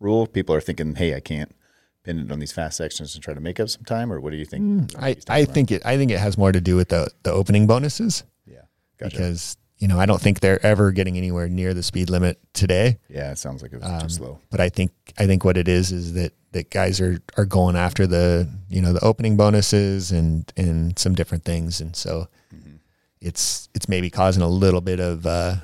[0.00, 0.26] rule.
[0.26, 1.54] People are thinking, "Hey, I can't
[2.02, 4.30] pin it on these fast sections and try to make up some time." Or what
[4.30, 4.92] do you think?
[4.98, 7.68] I, I think it I think it has more to do with the the opening
[7.68, 8.24] bonuses.
[8.44, 8.62] Yeah,
[8.98, 9.16] gotcha.
[9.16, 12.98] Because you know I don't think they're ever getting anywhere near the speed limit today.
[13.08, 14.38] Yeah, it sounds like it was Um, too slow.
[14.50, 17.76] But I think I think what it is is that that guys are are going
[17.76, 22.76] after the you know the opening bonuses and and some different things, and so Mm-hmm.
[23.20, 25.56] it's it's maybe causing a little bit of uh,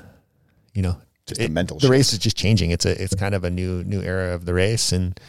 [0.73, 1.91] you know Just a mental The shift.
[1.91, 2.71] race is just changing.
[2.71, 5.19] It's a it's kind of a new new era of the race, and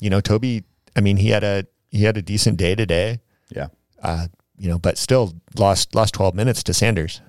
[0.00, 0.64] you know Toby.
[0.96, 3.18] I mean, he had a he had a decent day today.
[3.50, 3.68] Yeah,
[4.02, 7.20] uh, you know, but still lost lost twelve minutes to Sanders.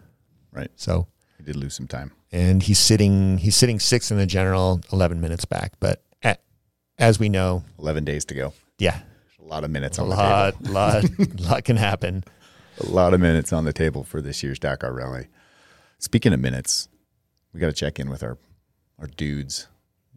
[0.55, 0.71] Right.
[0.75, 2.11] So He did lose some time.
[2.31, 5.73] and he's sitting he's sitting sixth in the general, eleven minutes back.
[5.79, 6.41] But at,
[6.97, 8.53] as we know, Eleven days to go.
[8.79, 8.99] yeah,
[9.41, 10.71] A lot of minutes a on the lot table.
[10.73, 11.03] lot
[11.39, 12.23] lot can happen.
[12.79, 15.27] A lot of minutes on the table for this year's Dakar Rally.
[15.99, 16.89] Speaking of minutes,
[17.53, 18.37] we got to check in with our
[18.99, 19.67] our dudes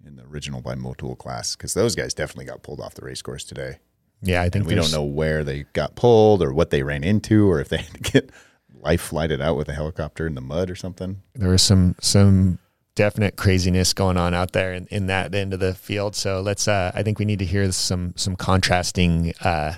[0.07, 3.22] in the original by Motul class because those guys definitely got pulled off the race
[3.22, 3.78] course today.
[4.22, 7.05] Yeah, I think And we don't know where they got pulled or what they ran
[7.05, 8.30] into or if they had to get
[8.75, 11.23] life flighted out with a helicopter in the mud or something.
[11.35, 12.59] there was some some
[12.95, 16.16] definite craziness going on out there in, in that end of the field.
[16.16, 19.75] So let's uh, I think we need to hear some some contrasting uh,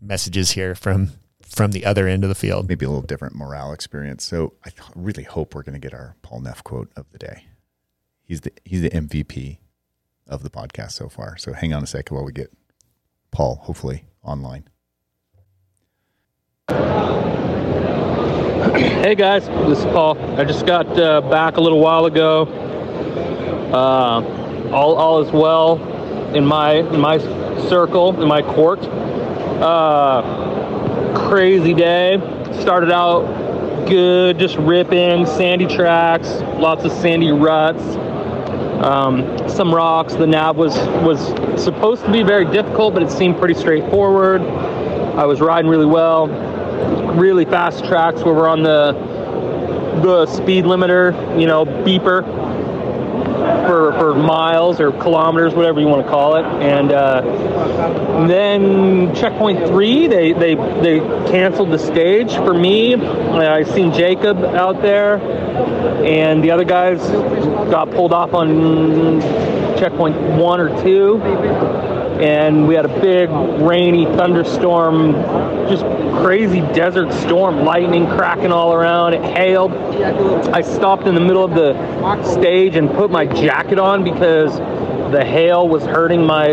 [0.00, 1.12] messages here from
[1.42, 2.68] from the other end of the field.
[2.68, 4.24] Maybe a little different morale experience.
[4.24, 7.18] So I th- really hope we're going to get our Paul Neff quote of the
[7.18, 7.44] day.
[8.22, 9.58] He's the he's the MVP
[10.26, 11.36] of the podcast so far.
[11.36, 12.50] So hang on a second while we get
[13.30, 14.64] Paul hopefully online.
[18.82, 20.18] Hey guys, this is Paul.
[20.36, 22.42] I just got uh, back a little while ago.
[23.72, 25.80] Uh, all, all is well
[26.34, 27.18] in my in my
[27.68, 28.80] circle, in my court.
[29.62, 32.18] Uh, crazy day.
[32.60, 37.84] Started out good, just ripping, sandy tracks, lots of sandy ruts,
[38.84, 40.14] um, some rocks.
[40.14, 41.28] The nav was was
[41.62, 44.42] supposed to be very difficult, but it seemed pretty straightforward.
[44.42, 46.26] I was riding really well
[47.18, 48.92] really fast tracks where we're on the
[50.02, 52.24] the speed limiter, you know, beeper
[53.66, 56.44] for for miles or kilometers, whatever you want to call it.
[56.44, 57.20] And uh,
[58.26, 60.98] then checkpoint three, they they they
[61.30, 62.94] canceled the stage for me.
[62.94, 65.16] I seen Jacob out there,
[66.04, 67.00] and the other guys
[67.70, 69.20] got pulled off on
[69.78, 71.18] checkpoint one or two.
[72.22, 73.28] And we had a big
[73.60, 75.12] rainy thunderstorm,
[75.68, 75.82] just
[76.22, 79.12] crazy desert storm, lightning cracking all around.
[79.12, 79.72] It hailed.
[79.72, 81.74] I stopped in the middle of the
[82.22, 84.56] stage and put my jacket on because
[85.10, 86.52] the hail was hurting my,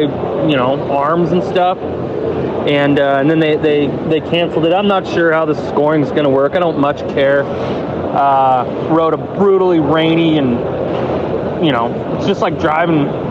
[0.49, 1.77] you know, arms and stuff.
[1.77, 4.73] And uh, and then they, they they canceled it.
[4.73, 6.55] I'm not sure how the scoring is going to work.
[6.55, 7.43] I don't much care.
[7.43, 10.57] Uh, rode a brutally rainy and
[11.63, 13.28] you know, it's just like driving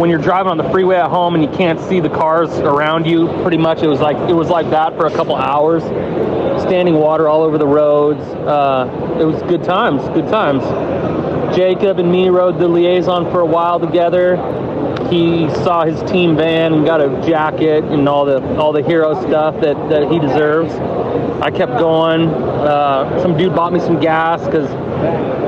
[0.00, 3.06] when you're driving on the freeway at home and you can't see the cars around
[3.06, 3.28] you.
[3.42, 5.82] Pretty much, it was like it was like that for a couple hours.
[6.62, 8.20] Standing water all over the roads.
[8.20, 10.02] Uh, it was good times.
[10.14, 10.64] Good times.
[11.54, 14.36] Jacob and me rode the liaison for a while together.
[15.10, 19.20] He saw his team van and got a jacket and all the all the hero
[19.20, 20.72] stuff that, that he deserves.
[21.42, 22.28] I kept going.
[22.28, 24.70] Uh, some dude bought me some gas because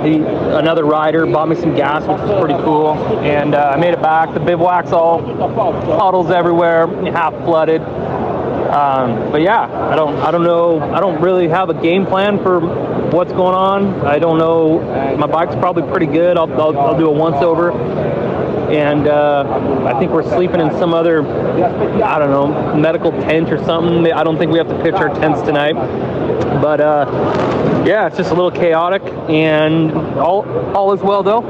[0.04, 2.92] he, another rider bought me some gas, which was pretty cool.
[3.20, 4.34] And uh, I made it back.
[4.34, 7.82] The bivouac's all puddles everywhere, half flooded.
[7.82, 12.42] Um, but yeah, I don't, I don't know, I don't really have a game plan
[12.42, 12.60] for
[13.10, 14.06] what's going on.
[14.06, 14.80] I don't know.
[15.18, 16.38] My bike's probably pretty good.
[16.38, 17.70] I'll, I'll, I'll do a once over.
[18.72, 21.20] And uh, I think we're sleeping in some other,
[22.02, 24.10] I don't know, medical tent or something.
[24.10, 25.74] I don't think we have to pitch our tents tonight.
[26.62, 31.42] But uh, yeah, it's just a little chaotic, and all all is well though.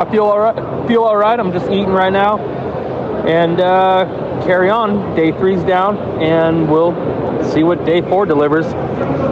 [0.00, 0.88] I feel all right.
[0.88, 1.38] Feel all right.
[1.38, 2.38] I'm just eating right now,
[3.26, 5.14] and uh, carry on.
[5.14, 6.92] Day three's down, and we'll
[7.52, 8.66] see what day four delivers.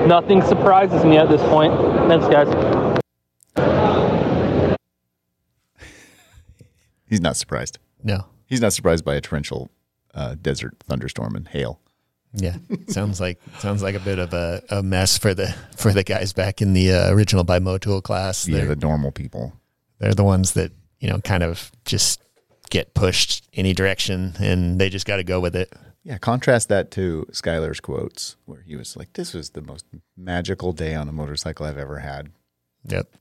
[0.06, 1.74] Nothing surprises me at this point.
[2.08, 2.73] Thanks, guys.
[7.06, 7.78] He's not surprised.
[8.02, 8.26] No.
[8.46, 9.70] He's not surprised by a torrential
[10.14, 11.80] uh, desert thunderstorm and hail.
[12.36, 12.56] Yeah,
[12.88, 16.32] sounds like sounds like a bit of a, a mess for the for the guys
[16.32, 18.48] back in the uh, original by Motul class.
[18.48, 19.52] Yeah, They're, the normal people.
[20.00, 22.20] they're the ones that you know kind of just
[22.70, 25.72] get pushed any direction, and they just got to go with it.
[26.02, 29.86] Yeah, contrast that to Skyler's quotes, where he was like, "This was the most
[30.16, 32.30] magical day on a motorcycle I've ever had."
[32.88, 33.14] Yep.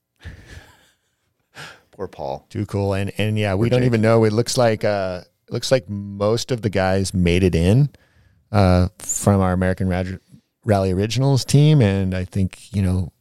[1.96, 2.46] Poor Paul.
[2.50, 2.94] Too cool.
[2.94, 3.88] And and yeah, we Poor don't Jake.
[3.88, 4.24] even know.
[4.24, 7.90] It looks like uh it looks like most of the guys made it in
[8.52, 10.20] uh from our American Rad-
[10.66, 13.12] Rally Originals team and I think, you know,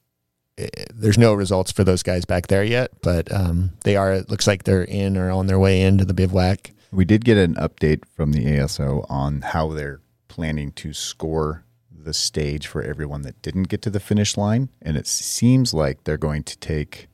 [0.59, 4.31] eh, there's no results for those guys back there yet, but um they are it
[4.31, 6.71] looks like they're in or on their way into the bivouac.
[6.91, 12.13] We did get an update from the ASO on how they're planning to score the
[12.15, 14.71] stage for everyone that didn't get to the finish line.
[14.83, 17.09] And it seems like they're going to take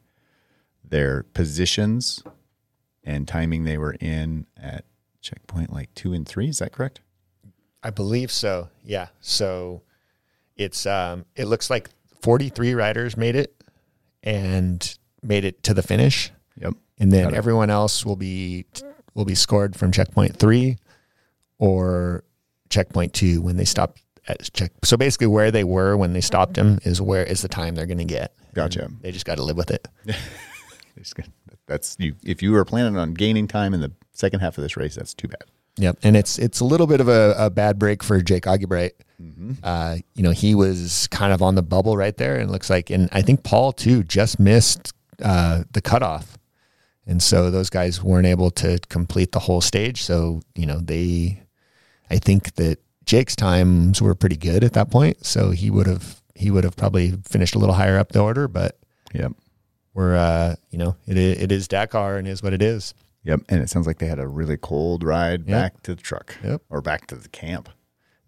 [0.90, 2.22] their positions
[3.04, 4.84] and timing they were in at
[5.20, 6.48] checkpoint like two and three.
[6.48, 7.00] Is that correct?
[7.82, 8.68] I believe so.
[8.84, 9.08] Yeah.
[9.20, 9.82] So
[10.56, 13.54] it's um it looks like 43 riders made it
[14.22, 16.30] and made it to the finish.
[16.60, 16.74] Yep.
[16.98, 18.66] And then everyone else will be
[19.14, 20.76] will be scored from checkpoint 3
[21.58, 22.24] or
[22.70, 24.72] checkpoint 2 when they stop at check.
[24.84, 27.86] So basically where they were when they stopped them is where is the time they're
[27.86, 28.34] going to get.
[28.54, 28.86] Gotcha.
[28.86, 29.86] And they just got to live with it.
[31.66, 32.14] That's you.
[32.24, 35.14] If you were planning on gaining time in the second half of this race, that's
[35.14, 35.44] too bad.
[35.76, 38.92] Yep, and it's it's a little bit of a, a bad break for Jake Argubright.
[39.62, 42.70] Uh, you know, he was kind of on the bubble right there, and it looks
[42.70, 44.92] like, and I think Paul too just missed
[45.22, 46.38] uh, the cutoff,
[47.06, 50.02] and so those guys weren't able to complete the whole stage.
[50.02, 51.42] So you know, they,
[52.10, 56.20] I think that Jake's times were pretty good at that point, so he would have
[56.34, 58.78] he would have probably finished a little higher up the order, but
[59.14, 59.32] Yep.
[59.98, 62.94] We're uh, you know, it it is Dakar and is what it is.
[63.24, 63.40] Yep.
[63.48, 65.48] And it sounds like they had a really cold ride Yep.
[65.48, 66.36] back to the truck.
[66.44, 66.62] Yep.
[66.70, 67.68] Or back to the camp.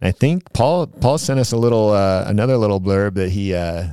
[0.03, 3.87] I think Paul Paul sent us a little uh, another little blurb that he uh,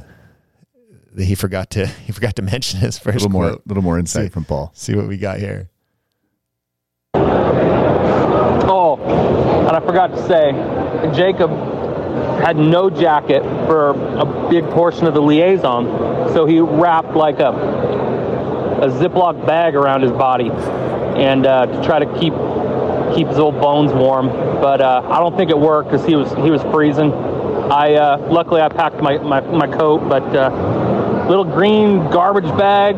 [1.14, 3.62] that he forgot to he forgot to mention his A first little more, quote.
[3.68, 4.30] little more insight See.
[4.30, 4.72] from Paul.
[4.74, 5.70] See what we got here.
[8.70, 8.98] Oh,
[9.68, 10.52] and I forgot to say,
[11.16, 11.52] Jacob
[12.44, 15.86] had no jacket for a big portion of the liaison,
[16.34, 17.96] so he wrapped like a
[18.78, 22.34] a Ziploc bag around his body, and uh, to try to keep
[23.16, 24.28] keep his old bones warm.
[24.28, 27.12] But uh, I don't think it worked because he was he was freezing.
[27.14, 32.96] I uh, luckily I packed my my, my coat, but uh, little green garbage bag.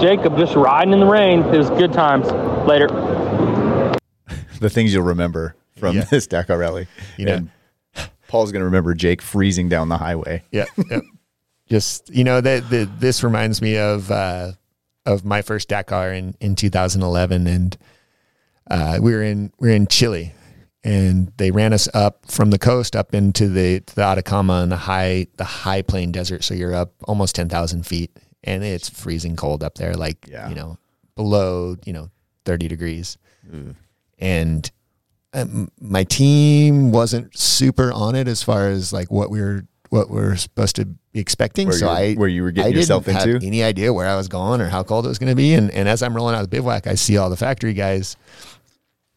[0.00, 1.40] Jacob just riding in the rain.
[1.44, 2.26] It was good times.
[2.66, 2.88] Later.
[4.60, 6.04] The things you'll remember from Yeah.
[6.04, 6.86] this Dakar rally.
[7.18, 7.34] You know.
[7.34, 7.50] And
[8.34, 10.42] Paul's going to remember Jake freezing down the highway.
[10.50, 10.98] Yeah, yeah.
[11.68, 12.68] just you know that
[12.98, 14.50] this reminds me of uh,
[15.06, 17.78] of my first Dakar in, in 2011, and
[18.68, 20.32] uh, we were in we were in Chile,
[20.82, 24.78] and they ran us up from the coast up into the the Atacama and the
[24.78, 26.42] high the high plain desert.
[26.42, 30.48] So you're up almost 10,000 feet, and it's freezing cold up there, like Yeah.
[30.48, 30.76] you know
[31.14, 32.10] below you know
[32.46, 33.16] 30 degrees,
[34.18, 34.68] and
[35.34, 40.10] um, my team wasn't super on it as far as like what we were what
[40.10, 41.68] we are supposed to be expecting.
[41.68, 43.32] Where so you- I where you were getting I yourself didn't into?
[43.34, 45.54] have any idea where I was going or how cold it was going to be.
[45.54, 48.16] And and as I'm rolling out of the bivouac, I see all the factory guys,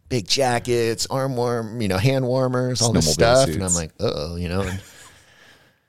[0.10, 3.76] big jackets, arm warm, you know, hand warmers, all this stuff, and I'm suits.
[3.76, 4.62] like, oh, you know.
[4.62, 4.82] And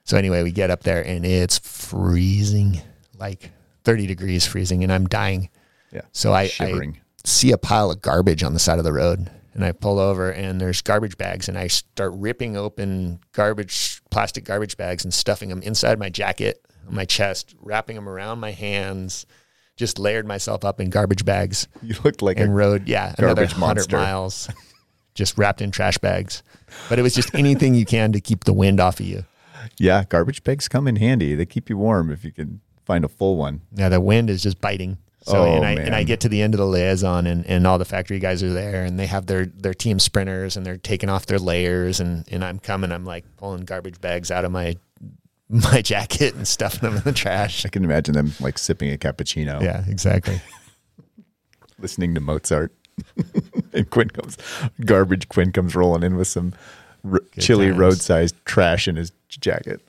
[0.05, 2.81] so anyway, we get up there and it's freezing,
[3.19, 3.51] like
[3.85, 5.51] 30 degrees freezing, and I'm dying.
[5.93, 6.03] Yeah.
[6.13, 6.93] So I, I
[7.25, 10.31] see a pile of garbage on the side of the road and I pull over
[10.31, 15.49] and there's garbage bags and I start ripping open garbage, plastic garbage bags and stuffing
[15.49, 19.27] them inside my jacket, my chest, wrapping them around my hands,
[19.77, 23.47] just layered myself up in garbage bags You looked like and a rode, yeah, another
[23.47, 24.49] garbage 100 miles
[25.15, 26.43] just wrapped in trash bags.
[26.89, 29.25] But it was just anything you can to keep the wind off of you.
[29.79, 30.05] yeah.
[30.09, 31.35] Garbage bags come in handy.
[31.35, 33.63] They keep you warm if you can find a full one.
[33.75, 34.99] Yeah, the wind is just biting.
[35.23, 37.67] So Oh, and I and I get to the end of the liaison and, and
[37.67, 40.77] all the factory guys are there and they have their their team sprinters and they're
[40.77, 44.53] taking off their layers and, and I'm coming, I'm like pulling garbage bags out of
[44.53, 44.77] my
[45.49, 47.65] my jacket and stuffing them in the trash.
[47.67, 50.41] I can imagine them like sipping a cappuccino, Yeah, exactly.
[51.79, 52.73] listening to Mozart.
[53.73, 54.37] and Quinn comes,
[54.85, 56.53] garbage Quinn comes rolling in with some
[57.11, 57.79] r- chilly times.
[57.79, 59.81] roadside trash in his jacket,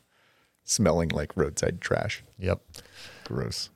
[0.63, 2.23] smelling like roadside trash.
[2.37, 2.61] Yep.
[3.25, 3.69] Gross.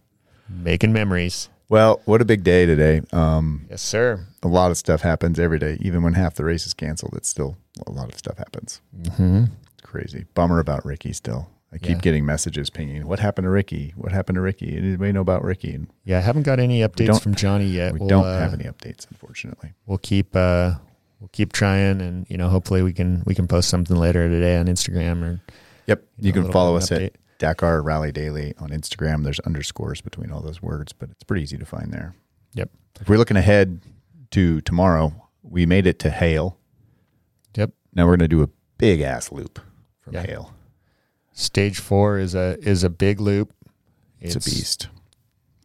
[0.50, 1.50] Making memories.
[1.70, 3.02] Well, what a big day today.
[3.12, 4.26] Um, Yes, sir.
[4.44, 5.78] a lot of stuff happens every day.
[5.82, 8.82] Even when half the race is canceled, it's still a lot of stuff happens.
[9.02, 9.46] Mm-hmm.
[9.46, 10.26] It's crazy.
[10.36, 11.50] Bummer about Ricky still.
[11.72, 12.02] I keep Yeah.
[12.02, 13.08] getting messages pinging.
[13.08, 13.94] What happened to Ricky?
[13.96, 14.78] What happened to Ricky?
[14.78, 15.74] Anybody know about Ricky?
[15.74, 17.94] And Yeah, I haven't got any updates from Johnny yet.
[17.94, 19.74] we We'll, don't uh, have any updates, unfortunately.
[19.88, 20.74] We'll keep uh
[21.20, 24.58] we'll keep trying and you know, hopefully we can we can post something later today
[24.58, 25.42] on Instagram or
[25.88, 26.04] Yep.
[26.20, 29.24] you know, can follow us an at Dakar Rally Daily on Instagram.
[29.24, 32.16] There's underscores between all those words, but it's pretty easy to find there.
[32.54, 32.70] Yep.
[33.02, 33.82] If we're looking ahead
[34.32, 36.58] to tomorrow, we made it to Ha'il.
[37.56, 37.72] Yep.
[37.94, 39.60] Now we're going to do a big ass loop
[40.02, 40.26] from Yeah.
[40.26, 40.54] Ha'il.
[41.34, 43.54] Stage four is a is a big loop.
[44.20, 44.88] It's, a beast.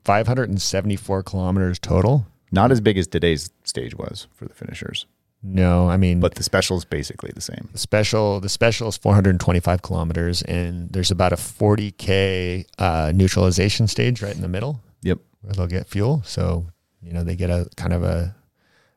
[0.04, 2.26] 574 kilometers total.
[2.50, 5.04] Not as big as today's stage was for the finishers,
[5.42, 7.68] No, I mean, but the special is basically the same.
[7.72, 14.20] the special the special is 425 kilometers, and there's about a 40k uh, neutralization stage
[14.22, 15.18] right in the middle Yep.
[15.42, 16.22] where they'll get fuel.
[16.24, 16.66] So
[17.02, 18.34] you know they get a kind of a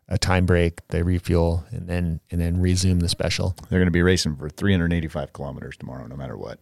[0.08, 3.56] a time break, they refuel, and then and then resume the special.
[3.70, 6.60] They're going to be racing for 385 kilometers tomorrow, no matter what.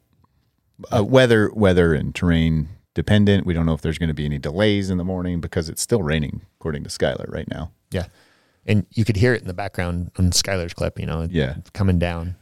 [0.96, 3.46] Uh, weather, weather and terrain dependent.
[3.46, 5.82] We don't know if there's going to be any delays in the morning because it's
[5.82, 7.72] still raining, according to Skyler right now.
[7.92, 8.06] Yeah,
[8.70, 10.98] and you could hear it in the background on Skyler's clip.
[11.00, 11.56] You know, Yeah.
[11.74, 12.36] coming down.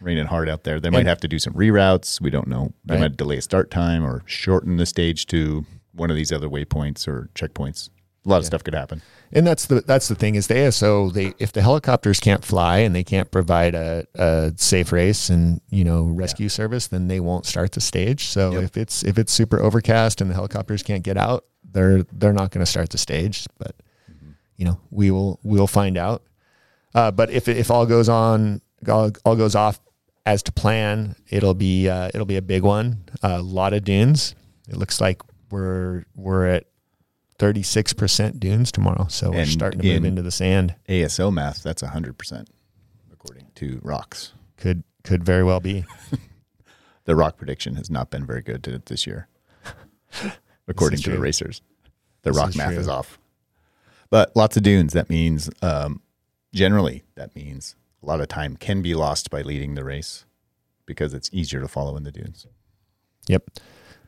[0.00, 0.80] Raining hard out there.
[0.80, 2.20] They might And- have to do some reroutes.
[2.20, 2.72] We don't know.
[2.84, 3.00] They Right.
[3.02, 7.06] might delay a start time or shorten the stage to one of these other waypoints
[7.08, 7.88] or checkpoints.
[8.26, 9.02] A lot of stuff could happen.
[9.32, 12.78] And that's the that's the thing is the ASO they if the helicopters can't fly
[12.78, 17.20] and they can't provide a, a safe race and you know rescue service then they
[17.20, 18.26] won't start the stage.
[18.28, 18.62] So Yep.
[18.62, 22.50] if it's if it's super overcast and the helicopters can't get out, they're they're not
[22.50, 23.46] going to start the stage.
[23.58, 23.74] But
[24.56, 26.22] you know we will we'll find out.
[26.94, 29.80] Uh, but if if all goes on all, all goes off
[30.26, 33.04] as to plan, it'll be uh, it'll be a big one.
[33.22, 34.34] A lot of dunes.
[34.68, 36.64] It looks like we're we're at
[37.38, 39.06] 36% dunes tomorrow.
[39.08, 40.74] So we're starting to move into the sand.
[40.88, 42.46] ASO math, that's 100%,
[43.12, 44.32] according to rocks.
[44.56, 45.84] Could could very well be.
[47.06, 49.28] The rock prediction has not been very good to this year,
[50.68, 51.60] according to the racers.
[52.22, 52.78] The This rock math true.
[52.78, 53.18] is off.
[54.14, 54.92] But lots of dunes.
[54.92, 56.00] That means, um,
[56.52, 60.24] generally, that means a lot of time can be lost by leading the race
[60.86, 62.46] because it's easier to follow in the dunes.
[63.26, 63.42] Yep.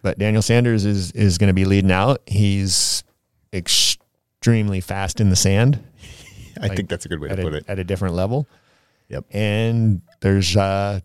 [0.03, 2.21] But Daniel Sanders is is going to be leading out.
[2.25, 3.03] He's
[3.53, 5.83] extremely fast in the sand
[6.63, 7.65] I Like, think that's a good way to a, put it.
[7.67, 8.47] at a different level.
[9.09, 9.25] Yep.
[9.33, 11.01] And there's uh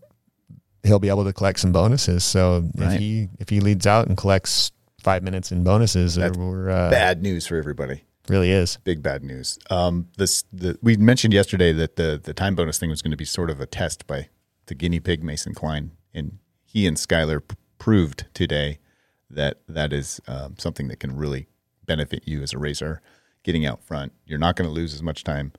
[0.84, 2.22] he'll be able to collect some bonuses.
[2.24, 2.92] So Right.
[2.94, 4.70] if he if he leads out and collects
[5.02, 8.04] 5 minutes in bonuses That's we're uh, Bad news for everybody.
[8.28, 8.78] Really is.
[8.84, 9.58] Big bad news.
[9.70, 13.16] Um, this the we mentioned yesterday that the the time bonus thing was going to
[13.16, 14.28] be sort of a test by
[14.66, 18.78] the guinea pig Mason Klein, and he and Skyler p- proved today
[19.30, 21.48] that that is um, something that can really
[21.86, 23.00] benefit you as a racer.
[23.42, 25.52] Getting out front, you're not going to lose as much time.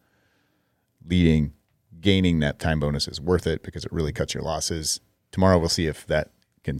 [1.06, 1.52] Leading,
[2.00, 5.02] gaining that time bonus is worth it because it really cuts your losses.
[5.34, 6.32] Tomorrow we'll see if that
[6.64, 6.80] can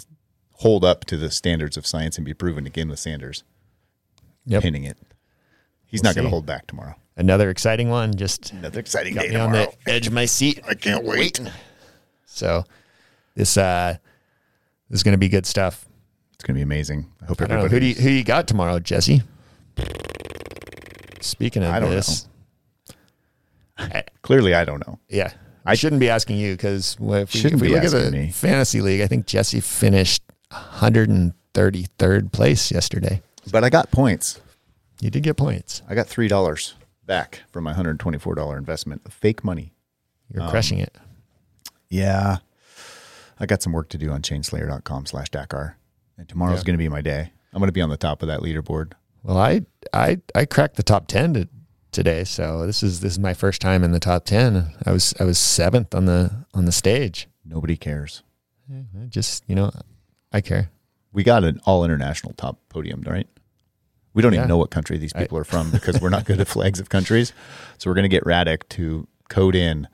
[0.54, 3.44] hold up to the standards of science and be proven again with Sanders
[4.46, 4.62] Yep.
[4.64, 4.98] pinning it.
[5.94, 6.96] He's We'll not going to hold back tomorrow.
[7.16, 10.60] Another exciting one just Another exciting got day me on the edge of my seat.
[10.68, 11.40] I can't wait.
[12.26, 12.64] So
[13.36, 13.98] this uh
[14.90, 15.86] this is going to be good stuff.
[16.34, 17.12] It's going to be amazing.
[17.22, 17.90] I hope I don't know everybody.
[17.90, 19.22] who do you, who you got tomorrow, Jesse.
[21.22, 22.28] Speaking of I don't this,
[23.78, 24.98] I, Clearly, I don't know.
[25.10, 25.32] Yeah.
[25.64, 27.00] I shouldn't be asking you because if
[27.36, 28.32] we, if we be look at the me.
[28.32, 33.22] fantasy league, I think Jesse finished 133rd place yesterday.
[33.52, 34.42] But I got points.
[35.02, 35.82] You did get points.
[35.90, 36.76] I got three dollars
[37.06, 39.74] back from my hundred twenty-four dollar investment of fake money.
[40.34, 40.96] You're Um, crushing it.
[41.90, 42.38] Yeah,
[43.40, 45.78] I got some work to do on chainslayer.com slash Dakar,
[46.18, 46.64] and tomorrow's Yeah.
[46.66, 47.32] going to be my day.
[47.54, 48.94] I'm going to be on the top of that leaderboard.
[49.22, 51.48] Well, I I I cracked the top 10 to,
[51.92, 54.74] today, so this is this is my first time in the top 10.
[54.86, 57.28] I was I was 7th on the on the stage.
[57.46, 58.24] Nobody cares.
[58.74, 59.72] I just, you know,
[60.32, 60.70] I care.
[61.12, 63.28] We got an all international top podium, right?
[64.14, 64.40] We don't Yeah.
[64.42, 66.80] even know what country these I- people are from because we're not good at flags
[66.80, 67.34] of countries.
[67.78, 69.88] So we're going to get Radek to code in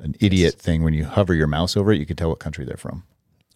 [0.00, 2.64] an idiot thing when you hover your mouse over it, you can tell what country
[2.64, 3.02] they're from.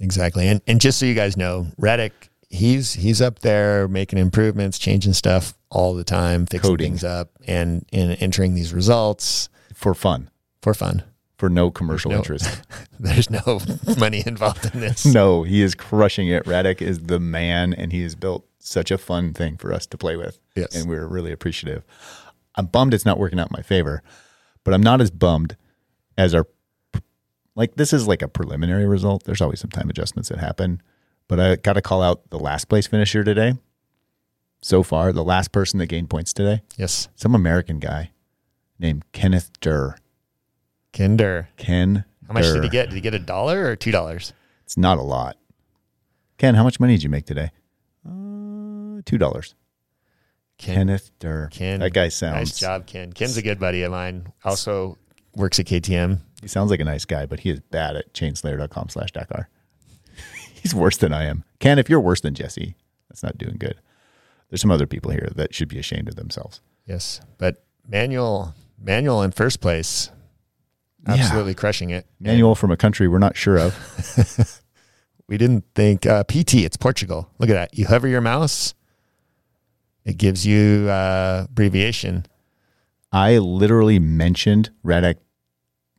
[0.01, 0.49] Exactly.
[0.49, 2.11] And and just so you guys know, Radek,
[2.51, 6.93] he's he's up there making improvements, changing stuff all the time, fixing Coding.
[6.93, 10.31] things up and and entering these results for fun.
[10.63, 11.05] For fun.
[11.39, 12.63] For no commercial no- interest.
[13.01, 13.61] There's no
[13.99, 15.05] money involved in this.
[15.07, 16.45] No, he is crushing it.
[16.45, 19.99] Radek is the man, and he has built such a fun thing for us to
[19.99, 20.39] play with.
[20.55, 20.75] Yes.
[20.75, 21.85] And we're really appreciative.
[22.55, 24.03] I'm bummed it's not working out in my favor,
[24.65, 25.57] but I'm not as bummed
[26.17, 26.47] as our
[27.55, 29.25] like this is like a preliminary result.
[29.25, 30.81] There's always some time adjustments that happen.
[31.29, 33.55] But I got to call out the last place finisher today.
[34.61, 36.63] So far, the last person that gained points today.
[36.77, 37.09] Yes.
[37.17, 38.11] Some American guy
[38.79, 39.97] named Kenneth Durr.
[40.93, 41.49] Kinder.
[41.57, 42.05] Ken.
[42.27, 42.91] How much did he get?
[42.91, 44.33] Did he get a dollar or two dollars?
[44.65, 45.37] It's not a lot.
[46.39, 47.51] Ken, how much money did you make today?
[49.05, 49.55] Two dollars.
[50.59, 51.49] Ken, Kenneth Durr.
[51.51, 51.81] Ken.
[51.81, 52.37] That guy sounds.
[52.37, 53.13] Nice job, Ken.
[53.13, 54.33] Ken's a good buddy of mine.
[54.45, 54.99] Also
[55.35, 56.21] works at KTM.
[56.41, 59.49] He sounds like a nice guy, but he is bad at chainslayer.com slash Dakar.
[60.55, 61.45] He's worse than I am.
[61.59, 62.77] Ken, if you're worse than Jesse,
[63.09, 63.81] that's not doing good.
[64.51, 66.61] There's some other people here that should be ashamed of themselves.
[66.87, 67.21] Yes.
[67.39, 70.11] But Manuel, Manuel in first place.
[71.07, 72.07] Absolutely crushing it.
[72.21, 74.59] Manuel from a country we're not sure of.
[75.33, 76.57] We didn't think uh, PT.
[76.57, 77.31] It's Portugal.
[77.39, 77.79] Look at that.
[77.79, 78.75] You hover your mouse,
[80.05, 82.27] it gives you uh, abbreviation.
[83.13, 85.17] I literally mentioned Radek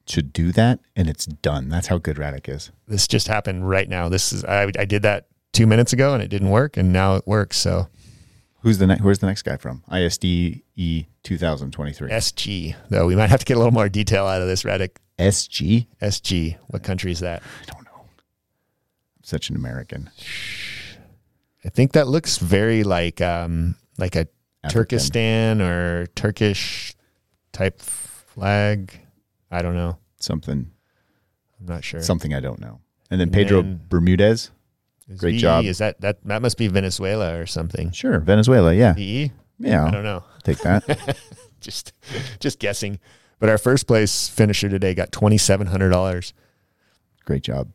[0.08, 1.70] should do that, and it's done.
[1.70, 2.72] That's how good Radek is.
[2.88, 4.10] This just happened right now.
[4.10, 7.16] This is I, I did that two minutes ago and it didn't work, and now
[7.16, 7.58] it works.
[7.58, 7.88] So
[8.64, 9.04] Who's the next?
[9.04, 9.84] Where's the next guy from?
[9.90, 12.10] ISDE 2023.
[12.10, 14.64] SG though, we might have to get a little more detail out of this.
[14.64, 15.88] Radek SG.
[16.02, 16.58] SG.
[16.68, 17.44] What country is that?
[17.62, 18.06] I don't know.
[19.22, 20.10] Such an American.
[21.66, 24.28] I think that looks very like um like a
[24.64, 24.70] African.
[24.70, 26.96] Turkestan or Turkish
[27.52, 28.94] type flag.
[29.52, 29.98] I don't know.
[30.20, 30.72] Something.
[31.60, 32.02] I'm not sure.
[32.02, 32.80] Something I don't know.
[33.12, 34.52] And then And Pedro then- Bermudez.
[35.18, 35.66] Great VE, job.
[35.66, 37.92] Is that that that must be Venezuela or something?
[37.92, 38.74] Sure, Venezuela.
[38.74, 39.32] Yeah, VE?
[39.60, 39.86] yeah.
[39.86, 40.24] I don't know.
[40.44, 41.18] Take that.
[41.60, 41.92] just
[42.40, 43.00] just guessing.
[43.38, 46.34] But our first place finisher today got twenty seven hundred dollars,
[47.26, 47.74] Great job.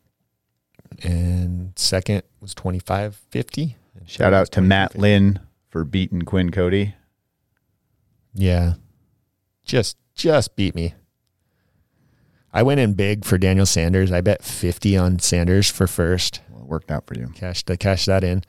[1.03, 3.75] and second was twenty five fifty.
[4.07, 5.39] Shout out to Matt Lynn
[5.69, 6.95] for beating Quinn Cody.
[8.33, 8.73] Yeah,
[9.63, 10.93] just just beat me.
[12.51, 14.11] I went in big for Daniel Sanders.
[14.11, 16.41] I bet fifty on Sanders for first.
[16.49, 17.27] Well, it worked out for you.
[17.35, 18.43] Cash I cash that in.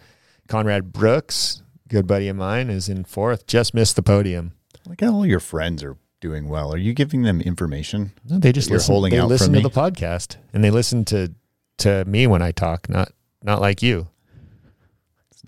[0.49, 3.47] Conrad Brooks, good buddy of mine, is in fourth.
[3.47, 4.53] Just missed the podium.
[4.87, 6.73] Like all your friends are doing well.
[6.73, 8.13] Are you giving them information?
[8.29, 9.63] No, they just listen, holding they out listen to me?
[9.63, 11.33] the podcast and they listen to
[11.79, 13.13] to me when I talk, not
[13.43, 14.09] not like you.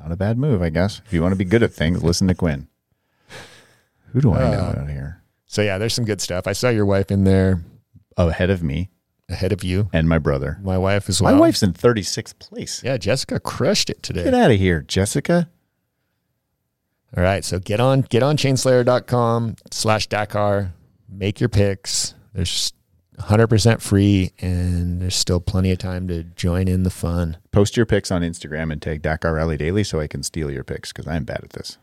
[0.03, 1.00] Not a bad move, I guess.
[1.07, 2.68] If you want to be good at things, listen to Quinn.
[4.12, 5.22] Who do I know Uh, out here?
[5.46, 6.46] So yeah, there's some good stuff.
[6.46, 7.62] I saw your wife in there
[8.16, 8.90] Ahead of me
[9.28, 9.88] ahead of you.
[9.94, 10.59] and my brother.
[10.62, 11.32] My wife as well.
[11.32, 12.82] My wife's in 36th place.
[12.84, 14.24] Yeah, Jessica crushed it today.
[14.24, 15.48] Get out of here, Jessica.
[17.16, 20.74] All right, so get on get on chainslayer.com slash Dakar.
[21.09, 22.14] Make your picks.
[22.34, 22.72] There's
[23.22, 27.36] 100% free and there's still plenty of time to join in the fun.
[27.50, 30.64] Post your picks on Instagram and tag Dakar Rally Daily so I can steal your
[30.64, 31.78] picks because I'm bad at this.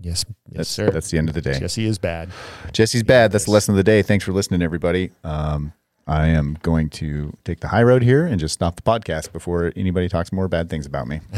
[0.00, 0.90] Yes, yes That's, sir.
[0.90, 1.58] that's the end of the day.
[1.58, 2.30] Jesse is bad.
[2.72, 3.30] Jesse's bad.
[3.30, 4.02] That's the lesson of the day.
[4.02, 5.12] Thanks for listening, everybody.
[5.22, 5.72] Um,
[6.06, 9.72] I am going to take the high road here and just stop the podcast before
[9.76, 11.20] anybody talks more bad things about me.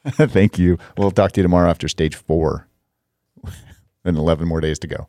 [0.08, 0.78] Thank you.
[0.96, 2.66] We'll talk to you tomorrow after stage four
[4.04, 5.08] and 11 more days to go.